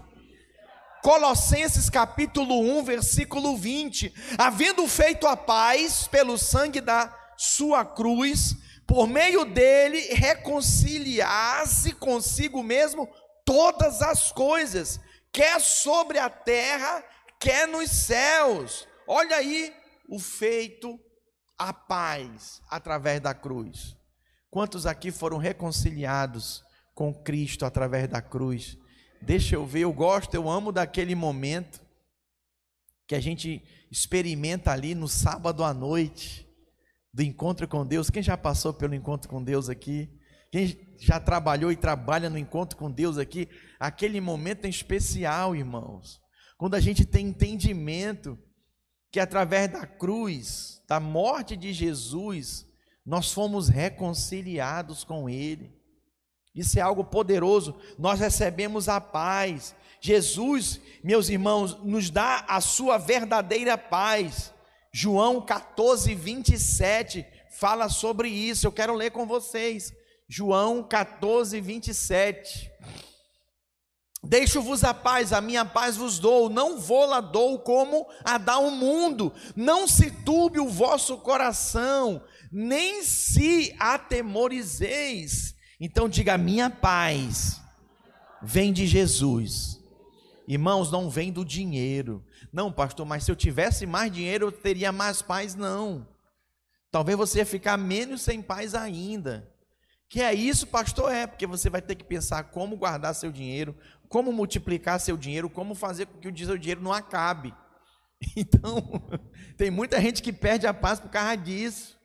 [1.01, 9.07] Colossenses capítulo 1, versículo 20: Havendo feito a paz pelo sangue da sua cruz, por
[9.07, 13.07] meio dele reconciliar-se consigo mesmo
[13.45, 14.99] todas as coisas,
[15.31, 17.03] quer sobre a terra,
[17.39, 18.87] quer nos céus.
[19.07, 19.73] Olha aí
[20.07, 20.99] o feito
[21.57, 23.95] a paz através da cruz.
[24.49, 26.63] Quantos aqui foram reconciliados
[26.95, 28.77] com Cristo através da cruz.
[29.21, 31.81] Deixa eu ver, eu gosto, eu amo daquele momento
[33.07, 36.47] que a gente experimenta ali no sábado à noite
[37.13, 38.09] do encontro com Deus.
[38.09, 40.09] Quem já passou pelo encontro com Deus aqui?
[40.51, 43.47] Quem já trabalhou e trabalha no encontro com Deus aqui?
[43.79, 46.19] Aquele momento é especial, irmãos.
[46.57, 48.37] Quando a gente tem entendimento
[49.11, 52.65] que através da cruz, da morte de Jesus,
[53.05, 55.78] nós fomos reconciliados com Ele.
[56.53, 57.75] Isso é algo poderoso.
[57.97, 59.75] Nós recebemos a paz.
[60.01, 64.53] Jesus, meus irmãos, nos dá a sua verdadeira paz.
[64.91, 68.65] João 14, 27 fala sobre isso.
[68.65, 69.93] Eu quero ler com vocês.
[70.27, 72.71] João 14, 27.
[74.21, 78.59] Deixo-vos a paz, a minha paz vos dou, não vou lá dou como a dá
[78.59, 79.33] o mundo.
[79.55, 85.55] Não se turbe o vosso coração, nem se atemorizeis.
[85.79, 87.61] Então diga: minha paz
[88.41, 89.79] vem de Jesus.
[90.47, 92.25] Irmãos, não vem do dinheiro.
[92.51, 95.53] Não, pastor, mas se eu tivesse mais dinheiro, eu teria mais paz.
[95.53, 96.07] Não.
[96.91, 99.47] Talvez você ia ficar menos sem paz ainda.
[100.09, 101.13] Que é isso, pastor?
[101.13, 105.51] É, porque você vai ter que pensar como guardar seu dinheiro, como multiplicar seu dinheiro,
[105.51, 107.53] como fazer com que o seu dinheiro não acabe.
[108.35, 109.01] Então,
[109.55, 111.97] tem muita gente que perde a paz por causa disso.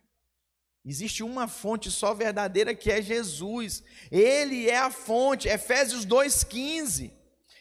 [0.87, 3.83] Existe uma fonte só verdadeira que é Jesus.
[4.13, 5.49] Ele é a fonte.
[5.49, 7.11] Efésios 2,15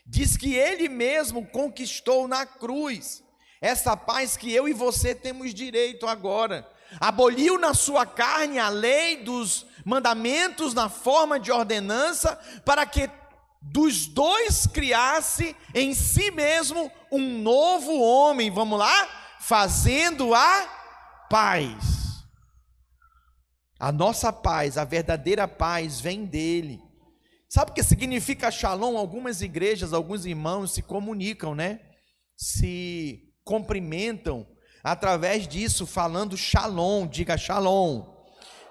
[0.05, 3.23] diz que ele mesmo conquistou na cruz
[3.61, 6.69] essa paz que eu e você temos direito agora.
[6.99, 13.09] Aboliu na sua carne a lei dos mandamentos na forma de ordenança, para que
[13.61, 18.51] dos dois criasse em si mesmo um novo homem.
[18.51, 19.37] Vamos lá?
[19.39, 22.02] Fazendo a paz
[23.83, 26.81] a nossa paz, a verdadeira paz, vem dele.
[27.49, 28.95] Sabe o que significa shalom?
[28.95, 31.81] Algumas igrejas, alguns irmãos se comunicam, né?
[32.37, 34.47] Se cumprimentam
[34.81, 38.03] através disso, falando shalom, diga shalom.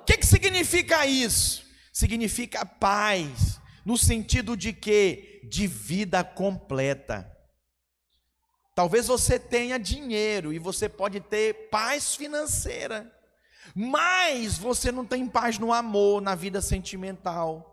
[0.01, 1.63] O que, que significa isso?
[1.93, 5.43] Significa paz, no sentido de que?
[5.45, 7.31] De vida completa.
[8.75, 13.13] Talvez você tenha dinheiro e você pode ter paz financeira
[13.75, 17.69] mas você não tem paz no amor, na vida sentimental.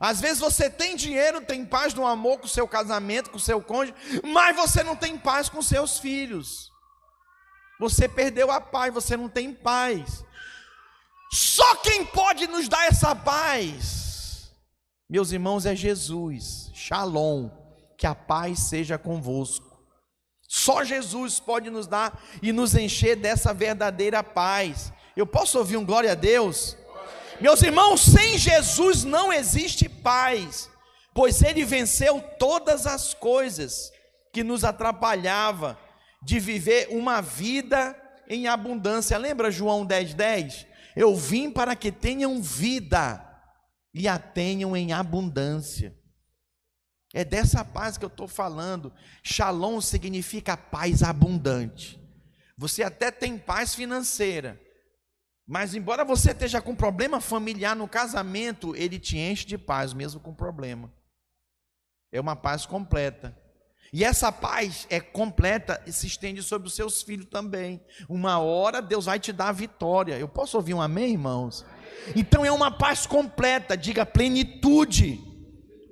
[0.00, 3.40] Às vezes você tem dinheiro, tem paz no amor com o seu casamento, com o
[3.40, 6.70] seu cônjuge, mas você não tem paz com seus filhos.
[7.78, 10.24] Você perdeu a paz, você não tem paz.
[11.30, 14.52] Só quem pode nos dar essa paz,
[15.08, 16.70] meus irmãos, é Jesus.
[16.72, 17.50] Shalom,
[17.98, 19.74] que a paz seja convosco.
[20.48, 24.92] Só Jesus pode nos dar e nos encher dessa verdadeira paz.
[25.16, 26.76] Eu posso ouvir um glória a Deus?
[27.40, 30.70] Meus irmãos, sem Jesus não existe paz,
[31.12, 33.92] pois ele venceu todas as coisas
[34.32, 35.78] que nos atrapalhava
[36.22, 37.96] de viver uma vida
[38.28, 39.16] em abundância.
[39.18, 40.14] Lembra João 10:10?
[40.14, 40.66] 10?
[40.96, 43.24] Eu vim para que tenham vida
[43.92, 45.96] e a tenham em abundância.
[47.12, 48.92] É dessa paz que eu estou falando.
[49.22, 52.00] Shalom significa paz abundante.
[52.56, 54.60] Você até tem paz financeira,
[55.46, 60.20] mas embora você esteja com problema familiar no casamento, ele te enche de paz, mesmo
[60.20, 60.92] com problema.
[62.10, 63.36] É uma paz completa.
[63.92, 67.80] E essa paz é completa e se estende sobre os seus filhos também.
[68.08, 70.18] Uma hora Deus vai te dar a vitória.
[70.18, 71.64] Eu posso ouvir um amém, irmãos?
[72.16, 75.20] Então é uma paz completa, diga plenitude.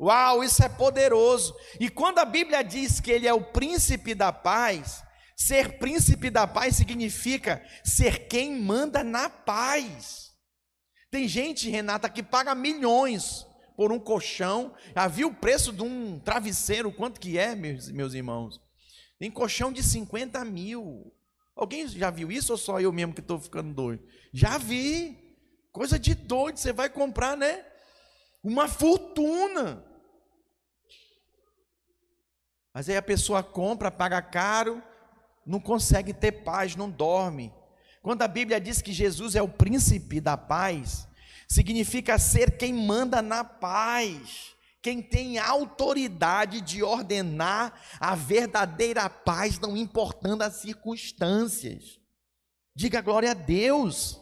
[0.01, 1.55] Uau, isso é poderoso.
[1.79, 5.05] E quando a Bíblia diz que ele é o príncipe da paz,
[5.37, 10.33] Ser príncipe da paz significa ser quem manda na paz.
[11.11, 14.75] Tem gente, Renata, que paga milhões por um colchão.
[14.95, 16.93] Já viu o preço de um travesseiro?
[16.93, 18.61] Quanto que é, meus, meus irmãos?
[19.19, 21.13] Tem colchão de 50 mil.
[21.55, 24.03] Alguém já viu isso ou só eu mesmo que estou ficando doido?
[24.33, 25.19] Já vi.
[25.71, 26.59] Coisa de doido.
[26.59, 27.65] Você vai comprar, né?
[28.43, 29.85] Uma fortuna.
[32.75, 34.83] Mas aí a pessoa compra, paga caro,
[35.47, 37.53] não consegue ter paz, não dorme.
[38.03, 41.07] Quando a Bíblia diz que Jesus é o príncipe da paz,
[41.49, 49.77] significa ser quem manda na paz, quem tem autoridade de ordenar a verdadeira paz, não
[49.77, 52.01] importando as circunstâncias.
[52.75, 54.22] Diga glória a Deus.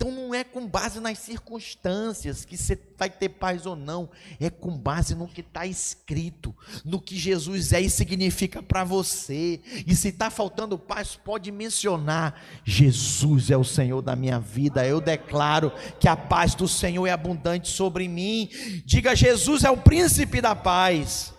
[0.00, 4.08] Então não é com base nas circunstâncias que você vai ter paz ou não,
[4.40, 9.60] é com base no que está escrito, no que Jesus é e significa para você.
[9.86, 14.86] E se está faltando paz, pode mencionar: Jesus é o Senhor da minha vida.
[14.86, 18.48] Eu declaro que a paz do Senhor é abundante sobre mim.
[18.86, 21.34] Diga: Jesus é o príncipe da paz.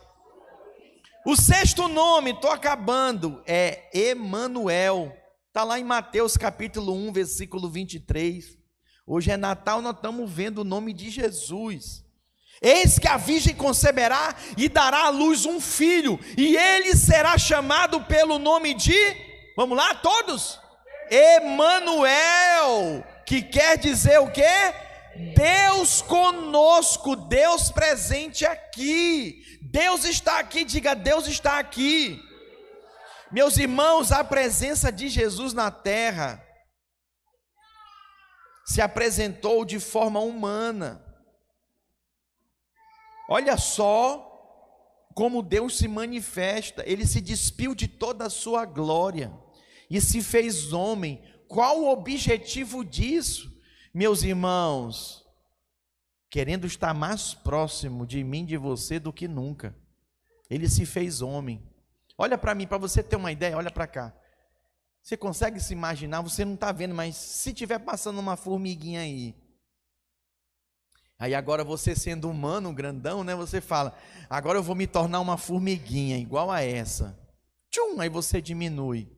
[1.26, 5.17] O sexto nome, estou acabando, é Emanuel.
[5.51, 8.57] Está lá em Mateus capítulo 1, versículo 23.
[9.05, 12.05] Hoje é Natal, nós estamos vendo o nome de Jesus.
[12.61, 17.99] Eis que a virgem conceberá e dará à luz um filho, e ele será chamado
[18.06, 18.95] pelo nome de,
[19.58, 20.58] vamos lá, todos?
[21.10, 24.73] Emanuel, que quer dizer o quê?
[25.35, 29.60] Deus conosco, Deus presente aqui.
[29.63, 32.31] Deus está aqui, diga Deus está aqui.
[33.32, 36.46] Meus irmãos, a presença de Jesus na terra
[38.65, 41.02] se apresentou de forma humana.
[43.29, 44.27] Olha só
[45.15, 49.32] como Deus se manifesta, ele se despiu de toda a sua glória
[49.90, 51.23] e se fez homem.
[51.48, 53.50] Qual o objetivo disso,
[53.94, 55.25] meus irmãos?
[56.29, 59.73] Querendo estar mais próximo de mim, de você, do que nunca.
[60.50, 61.71] Ele se fez homem.
[62.22, 64.13] Olha para mim, para você ter uma ideia, olha para cá.
[65.02, 66.22] Você consegue se imaginar?
[66.22, 69.36] Você não está vendo, mas se tiver passando uma formiguinha aí,
[71.17, 73.34] aí agora você sendo humano, grandão, né?
[73.34, 73.98] Você fala,
[74.30, 77.19] agora eu vou me tornar uma formiguinha igual a essa.
[77.72, 79.12] Tchum, aí você diminui.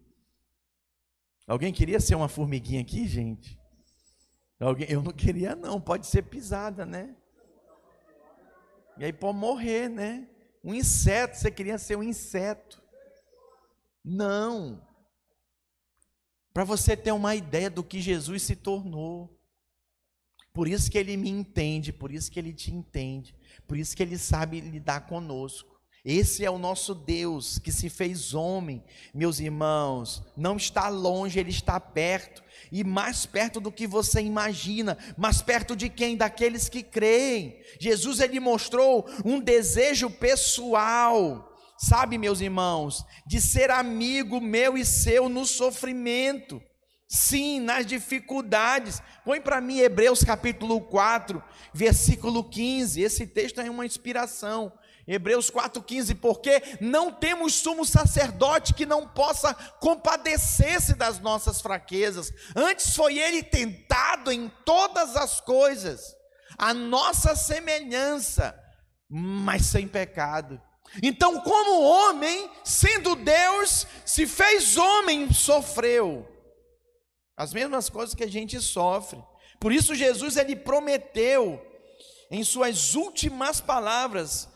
[1.46, 3.60] Alguém queria ser uma formiguinha aqui, gente?
[4.62, 7.14] Alguém, eu não queria não, pode ser pisada, né?
[8.98, 10.26] E aí pode morrer, né?
[10.64, 12.82] Um inseto, você queria ser um inseto.
[14.04, 14.86] Não.
[16.54, 19.40] Para você ter uma ideia do que Jesus se tornou.
[20.54, 23.36] Por isso que ele me entende, por isso que ele te entende,
[23.68, 25.74] por isso que ele sabe lidar conosco.
[26.06, 28.84] Esse é o nosso Deus que se fez homem,
[29.14, 30.22] meus irmãos.
[30.36, 35.76] Não está longe, ele está perto e mais perto do que você imagina, mais perto
[35.76, 36.18] de quem?
[36.18, 37.60] Daqueles que creem.
[37.80, 41.53] Jesus ele mostrou um desejo pessoal
[41.88, 46.62] sabe, meus irmãos, de ser amigo meu e seu no sofrimento.
[47.08, 49.02] Sim, nas dificuldades.
[49.24, 53.02] Põe para mim Hebreus capítulo 4, versículo 15.
[53.02, 54.72] Esse texto é uma inspiração.
[55.06, 62.96] Hebreus 4,15, porque não temos sumo sacerdote que não possa compadecer-se das nossas fraquezas, antes
[62.96, 66.16] foi ele tentado em todas as coisas,
[66.58, 68.58] a nossa semelhança,
[69.10, 70.62] mas sem pecado.
[71.02, 76.28] Então, como homem, sendo Deus, se fez homem, sofreu
[77.36, 79.22] as mesmas coisas que a gente sofre.
[79.60, 81.60] Por isso Jesus ele prometeu
[82.30, 84.50] em suas últimas palavras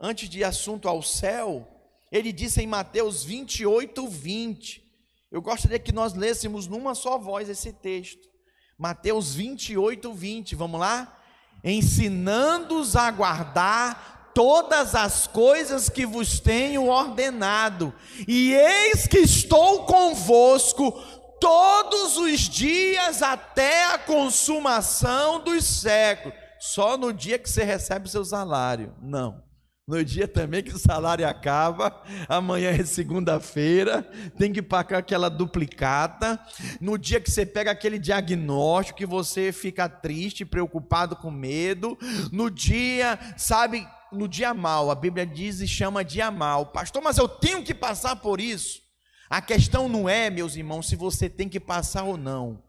[0.00, 1.68] antes de assunto ao céu,
[2.10, 4.82] ele disse em Mateus 28, 20.
[5.30, 8.28] Eu gostaria que nós lêssemos numa só voz esse texto.
[8.76, 10.56] Mateus 28, 20.
[10.56, 11.18] Vamos lá?
[11.62, 17.94] Ensinando-os a guardar todas as coisas que vos tenho ordenado,
[18.26, 20.92] e eis que estou convosco
[21.40, 26.38] todos os dias até a consumação dos séculos.
[26.60, 28.94] Só no dia que você recebe seu salário.
[29.02, 29.42] Não.
[29.86, 34.08] No dia também que o salário acaba, amanhã é segunda-feira,
[34.38, 36.40] tem que pagar aquela duplicata.
[36.80, 41.98] No dia que você pega aquele diagnóstico, que você fica triste, preocupado, com medo.
[42.30, 46.66] No dia, sabe, no dia mal, a Bíblia diz e chama dia mal.
[46.66, 48.82] Pastor, mas eu tenho que passar por isso.
[49.28, 52.62] A questão não é, meus irmãos, se você tem que passar ou não.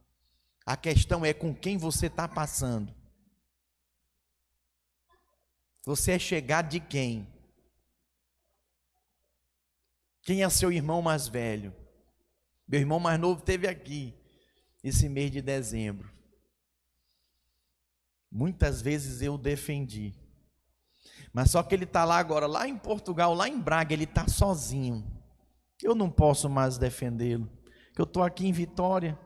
[0.65, 2.95] A questão é com quem você está passando.
[5.85, 7.27] Você é chegado de quem?
[10.21, 11.75] Quem é seu irmão mais velho?
[12.65, 14.13] Meu irmão mais novo teve aqui
[14.81, 16.09] esse mês de dezembro.
[18.31, 20.22] Muitas vezes eu defendi.
[21.33, 24.27] Mas só que ele está lá agora, lá em Portugal, lá em Braga, ele está
[24.27, 25.03] sozinho.
[25.81, 27.49] Eu não posso mais defendê-lo,
[27.97, 29.17] eu estou aqui em Vitória.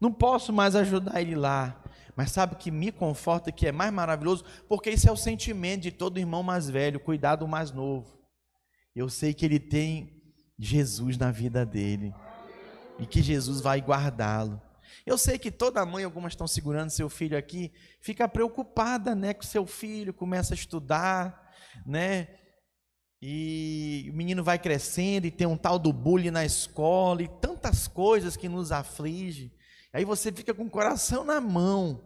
[0.00, 1.82] Não posso mais ajudar ele lá.
[2.14, 4.44] Mas sabe o que me conforta, que é mais maravilhoso?
[4.68, 8.18] Porque esse é o sentimento de todo irmão mais velho, cuidar do mais novo.
[8.94, 10.22] Eu sei que ele tem
[10.58, 12.14] Jesus na vida dele.
[12.98, 14.60] E que Jesus vai guardá-lo.
[15.04, 19.42] Eu sei que toda mãe, algumas estão segurando seu filho aqui, fica preocupada, né, com
[19.42, 21.52] seu filho, começa a estudar,
[21.84, 22.28] né?
[23.20, 27.88] E o menino vai crescendo e tem um tal do bullying na escola e tantas
[27.88, 29.52] coisas que nos aflige.
[29.92, 32.04] Aí você fica com o coração na mão.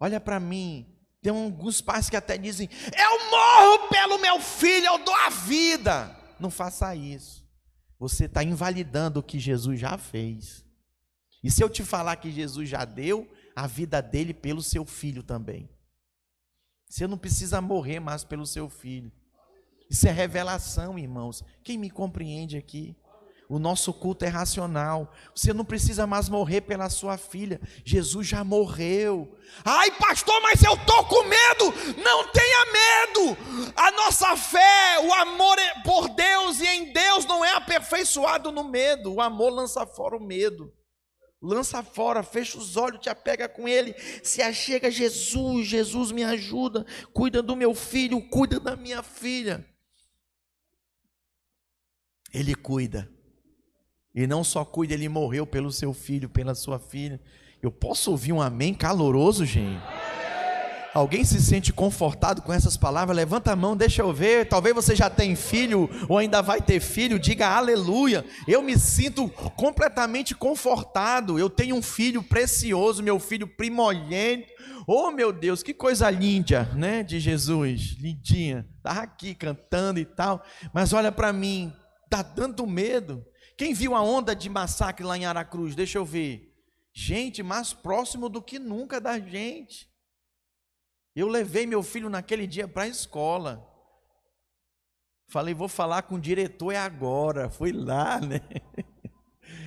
[0.00, 4.98] Olha para mim, tem alguns pais que até dizem: Eu morro pelo meu filho, eu
[5.04, 6.16] dou a vida.
[6.38, 7.46] Não faça isso.
[7.98, 10.64] Você está invalidando o que Jesus já fez.
[11.42, 15.22] E se eu te falar que Jesus já deu a vida dele pelo seu filho
[15.22, 15.68] também?
[16.88, 19.12] Você não precisa morrer mais pelo seu filho.
[19.90, 21.44] Isso é revelação, irmãos.
[21.62, 22.96] Quem me compreende aqui?
[23.48, 25.10] O nosso culto é racional.
[25.34, 27.60] Você não precisa mais morrer pela sua filha.
[27.84, 29.38] Jesus já morreu.
[29.64, 32.02] Ai, pastor, mas eu tô com medo.
[32.02, 33.72] Não tenha medo.
[33.74, 38.64] A nossa fé, o amor é por Deus e em Deus não é aperfeiçoado no
[38.64, 39.14] medo.
[39.14, 40.72] O amor lança fora o medo
[41.40, 46.84] lança fora, fecha os olhos, te apega com ele, se achega Jesus, Jesus me ajuda,
[47.12, 49.64] cuida do meu filho, cuida da minha filha.
[52.32, 53.10] Ele cuida.
[54.14, 57.20] E não só cuida, ele morreu pelo seu filho, pela sua filha.
[57.62, 59.80] Eu posso ouvir um amém caloroso, gente?
[60.94, 63.16] Alguém se sente confortado com essas palavras?
[63.16, 64.48] Levanta a mão, deixa eu ver.
[64.48, 67.18] Talvez você já tem filho ou ainda vai ter filho.
[67.18, 68.24] Diga aleluia.
[68.46, 71.38] Eu me sinto completamente confortado.
[71.38, 74.50] Eu tenho um filho precioso, meu filho primogênito.
[74.86, 77.96] Oh, meu Deus, que coisa linda, né, de Jesus.
[78.00, 78.66] Lindinha.
[78.78, 80.42] Estava aqui cantando e tal.
[80.72, 81.70] Mas olha para mim,
[82.10, 83.22] dá tanto medo.
[83.58, 85.74] Quem viu a onda de massacre lá em Aracruz?
[85.74, 86.54] Deixa eu ver.
[86.94, 89.86] Gente, mais próximo do que nunca da gente.
[91.18, 93.68] Eu levei meu filho naquele dia para a escola.
[95.26, 97.50] Falei, vou falar com o diretor, é agora.
[97.50, 98.40] Fui lá, né?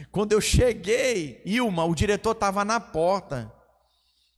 [0.10, 3.54] Quando eu cheguei, Ilma, o diretor estava na porta.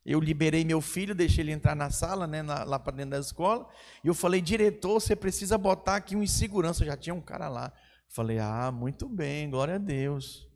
[0.03, 3.69] Eu liberei meu filho, deixei ele entrar na sala, né, lá para dentro da escola.
[4.03, 6.83] E eu falei, diretor, você precisa botar aqui um segurança.
[6.83, 7.71] Já tinha um cara lá.
[8.09, 10.49] Falei, ah, muito bem, glória a Deus.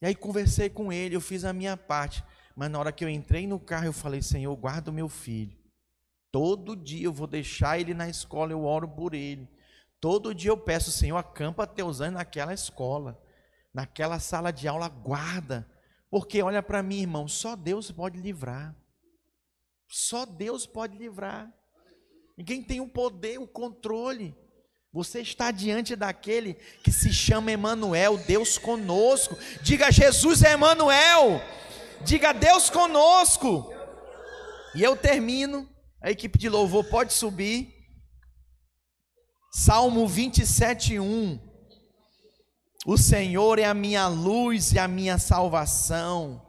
[0.00, 2.24] E aí conversei com ele, eu fiz a minha parte.
[2.60, 5.56] Mas na hora que eu entrei no carro, eu falei: Senhor, guarda o meu filho.
[6.30, 9.48] Todo dia eu vou deixar ele na escola, eu oro por ele.
[9.98, 13.18] Todo dia eu peço, Senhor, acampa teus anjos naquela escola,
[13.72, 15.66] naquela sala de aula, guarda.
[16.10, 18.76] Porque olha para mim, irmão, só Deus pode livrar.
[19.88, 21.50] Só Deus pode livrar.
[22.36, 24.36] Ninguém tem o poder, o controle.
[24.92, 26.52] Você está diante daquele
[26.84, 29.34] que se chama Emanuel, Deus conosco.
[29.62, 31.40] Diga Jesus é Emanuel.
[32.02, 33.72] Diga Deus conosco.
[34.74, 35.68] E eu termino.
[36.02, 37.74] A equipe de louvor pode subir.
[39.52, 41.38] Salmo 27, 1.
[42.86, 46.40] O Senhor é a minha luz e a minha salvação.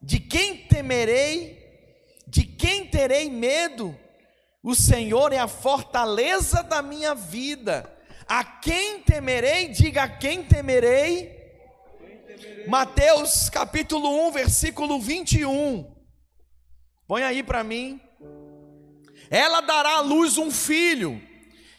[0.00, 1.58] De quem temerei?
[2.26, 3.94] De quem terei medo?
[4.62, 7.92] O Senhor é a fortaleza da minha vida.
[8.26, 9.68] A quem temerei?
[9.68, 11.45] Diga a quem temerei?
[12.66, 15.94] Mateus capítulo 1, versículo 21.
[17.06, 18.00] Põe aí para mim.
[19.30, 21.20] Ela dará à luz um filho,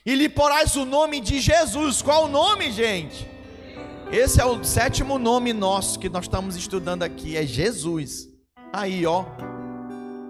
[0.05, 2.01] e lhe porás o nome de Jesus.
[2.01, 3.27] Qual o nome, gente?
[4.11, 8.27] Esse é o sétimo nome nosso que nós estamos estudando aqui, é Jesus.
[8.71, 9.25] Aí, ó.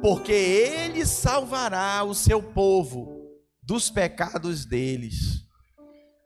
[0.01, 3.17] Porque ele salvará o seu povo
[3.61, 5.43] dos pecados deles.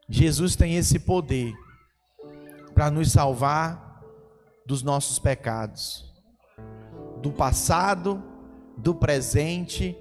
[0.08, 1.52] Jesus tem esse poder
[2.74, 3.81] para nos salvar
[4.66, 6.04] dos nossos pecados,
[7.20, 8.22] do passado,
[8.76, 9.96] do presente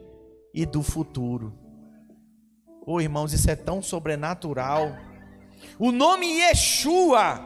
[0.53, 1.53] e do futuro.
[2.86, 4.95] Oh, irmãos, isso é tão sobrenatural.
[5.78, 7.39] O nome Yeshua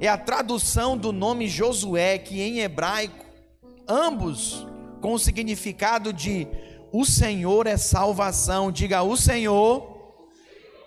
[0.00, 3.24] é a tradução do nome Josué, que em hebraico,
[3.88, 4.66] ambos
[5.00, 6.46] com o significado de
[6.92, 8.70] o Senhor é salvação.
[8.70, 10.14] Diga, o Senhor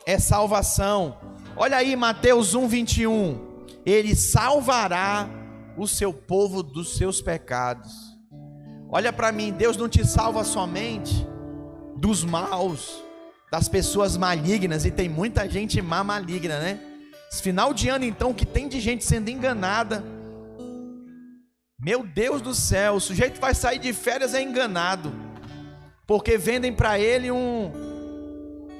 [0.05, 1.17] é salvação.
[1.57, 3.65] Olha aí Mateus 1, 21.
[3.85, 5.27] Ele salvará
[5.77, 7.91] o seu povo dos seus pecados.
[8.89, 11.27] Olha para mim, Deus não te salva somente
[11.97, 13.03] dos maus,
[13.51, 16.79] das pessoas malignas, e tem muita gente má maligna, né?
[17.31, 20.03] Esse final de ano, então, que tem de gente sendo enganada.
[21.79, 25.13] Meu Deus do céu, o sujeito vai sair de férias é enganado,
[26.07, 27.71] porque vendem para ele um,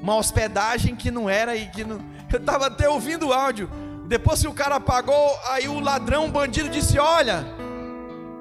[0.02, 2.00] uma hospedagem que não era e que não.
[2.32, 3.70] Eu estava até ouvindo o áudio.
[4.08, 7.44] Depois que o cara pagou, aí o ladrão, o bandido disse: Olha,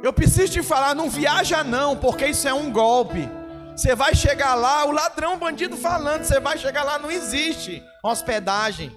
[0.03, 3.29] eu preciso te falar, não viaja não, porque isso é um golpe.
[3.75, 7.83] Você vai chegar lá, o ladrão, o bandido falando, você vai chegar lá, não existe
[8.03, 8.93] hospedagem.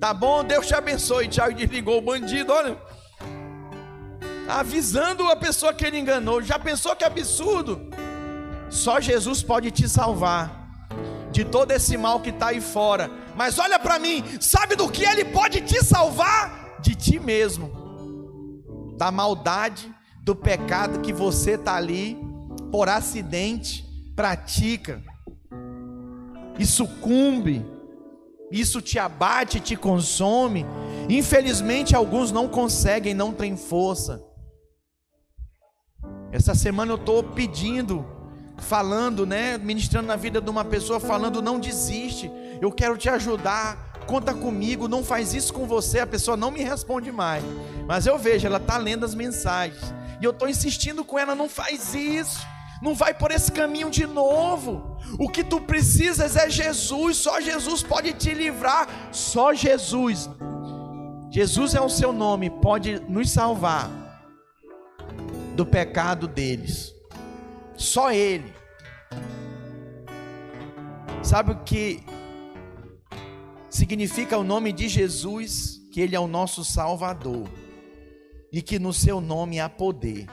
[0.00, 1.28] Tá bom, Deus te abençoe.
[1.28, 2.76] Tiago desligou o bandido, olha.
[4.48, 6.42] Avisando a pessoa que ele enganou.
[6.42, 7.90] Já pensou que absurdo?
[8.68, 10.63] Só Jesus pode te salvar
[11.34, 13.10] de todo esse mal que está aí fora.
[13.36, 16.78] Mas olha para mim, sabe do que Ele pode te salvar?
[16.80, 17.72] De ti mesmo,
[18.96, 22.16] da maldade, do pecado que você está ali,
[22.70, 25.02] por acidente, pratica,
[26.56, 27.66] e sucumbe,
[28.52, 30.64] isso te abate, te consome.
[31.08, 34.22] Infelizmente, alguns não conseguem, não têm força.
[36.30, 38.06] Essa semana eu estou pedindo
[38.58, 42.30] falando, né, ministrando na vida de uma pessoa, falando: não desiste,
[42.60, 46.00] eu quero te ajudar, conta comigo, não faz isso com você.
[46.00, 47.44] A pessoa não me responde mais,
[47.86, 51.48] mas eu vejo, ela está lendo as mensagens, e eu estou insistindo com ela: não
[51.48, 52.46] faz isso,
[52.80, 54.94] não vai por esse caminho de novo.
[55.18, 60.28] O que tu precisas é Jesus, só Jesus pode te livrar, só Jesus.
[61.30, 63.90] Jesus é o seu nome, pode nos salvar
[65.56, 66.93] do pecado deles.
[67.76, 68.52] Só Ele.
[71.22, 72.02] Sabe o que
[73.70, 75.80] significa o nome de Jesus?
[75.92, 77.48] Que Ele é o nosso Salvador
[78.52, 80.26] e que no Seu nome há poder.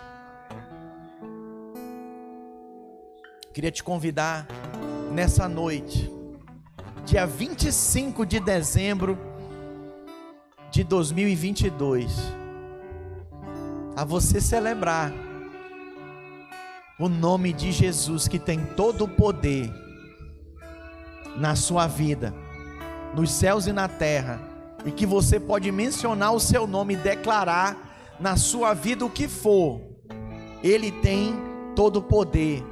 [3.54, 4.48] Queria te convidar
[5.12, 6.10] nessa noite,
[7.06, 9.18] dia 25 de dezembro
[10.72, 12.14] de 2022,
[13.96, 15.12] a você celebrar
[17.02, 19.74] o nome de Jesus que tem todo o poder
[21.36, 22.32] na sua vida,
[23.16, 24.40] nos céus e na terra,
[24.86, 29.28] e que você pode mencionar o seu nome e declarar na sua vida o que
[29.28, 29.82] for,
[30.64, 31.34] Ele tem
[31.76, 32.64] todo o poder.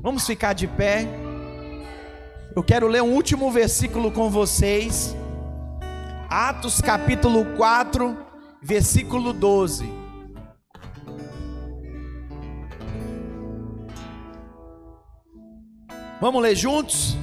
[0.00, 1.06] Vamos ficar de pé.
[2.56, 5.14] Eu quero ler um último versículo com vocês.
[6.30, 8.16] Atos capítulo 4,
[8.62, 10.03] versículo 12.
[16.24, 17.18] Vamos ler juntos?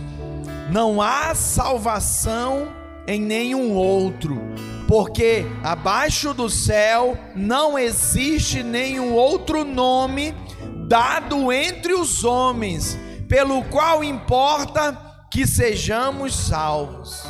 [0.69, 2.67] Não há salvação
[3.07, 4.39] em nenhum outro,
[4.87, 10.35] porque abaixo do céu não existe nenhum outro nome
[10.87, 12.95] dado entre os homens,
[13.27, 14.95] pelo qual importa
[15.31, 17.23] que sejamos salvos.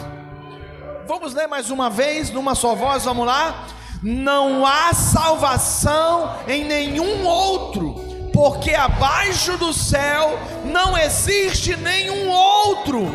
[1.07, 3.65] Vamos ler mais uma vez, numa só voz, vamos lá?
[4.03, 8.10] Não há salvação em nenhum outro,
[8.41, 10.31] porque abaixo do céu
[10.65, 13.05] não existe nenhum outro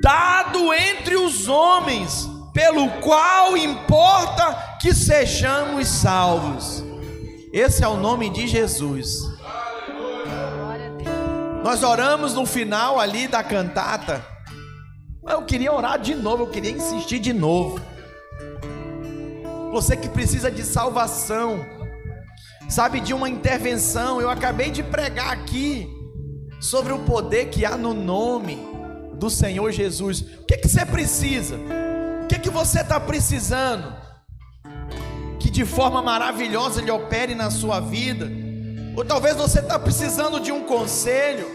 [0.00, 6.84] dado entre os homens, pelo qual importa que sejamos salvos.
[7.52, 9.16] Esse é o nome de Jesus.
[11.64, 14.24] Nós oramos no final ali da cantata.
[15.28, 17.80] Eu queria orar de novo, eu queria insistir de novo.
[19.72, 21.66] Você que precisa de salvação,
[22.68, 24.20] sabe, de uma intervenção.
[24.20, 25.88] Eu acabei de pregar aqui
[26.60, 28.58] sobre o poder que há no nome
[29.14, 30.20] do Senhor Jesus.
[30.20, 31.56] O que, que você precisa?
[32.24, 33.94] O que, que você está precisando?
[35.38, 38.28] Que de forma maravilhosa Ele opere na sua vida.
[38.96, 41.46] Ou talvez você está precisando de um conselho.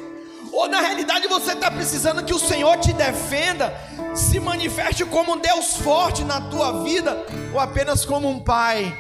[0.54, 3.74] Ou na realidade você está precisando que o Senhor te defenda,
[4.14, 8.94] se manifeste como um Deus forte na tua vida, ou apenas como um pai.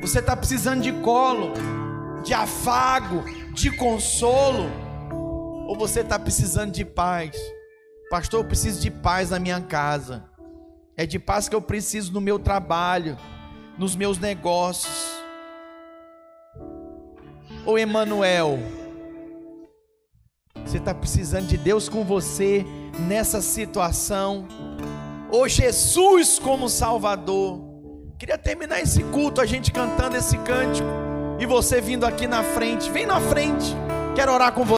[0.00, 1.52] Você está precisando de colo,
[2.22, 4.70] de afago, de consolo,
[5.66, 7.36] ou você está precisando de paz.
[8.10, 10.24] Pastor, eu preciso de paz na minha casa.
[10.96, 13.16] É de paz que eu preciso no meu trabalho,
[13.78, 15.12] nos meus negócios.
[17.66, 18.58] Ô Emanuel,
[20.64, 22.64] você está precisando de Deus com você
[23.08, 24.46] nessa situação.
[25.30, 27.73] Ô Jesus como Salvador.
[28.16, 30.88] Queria terminar esse culto, a gente cantando esse cântico.
[31.40, 32.88] E você vindo aqui na frente.
[32.90, 33.74] Vem na frente.
[34.14, 34.72] Quero orar com você.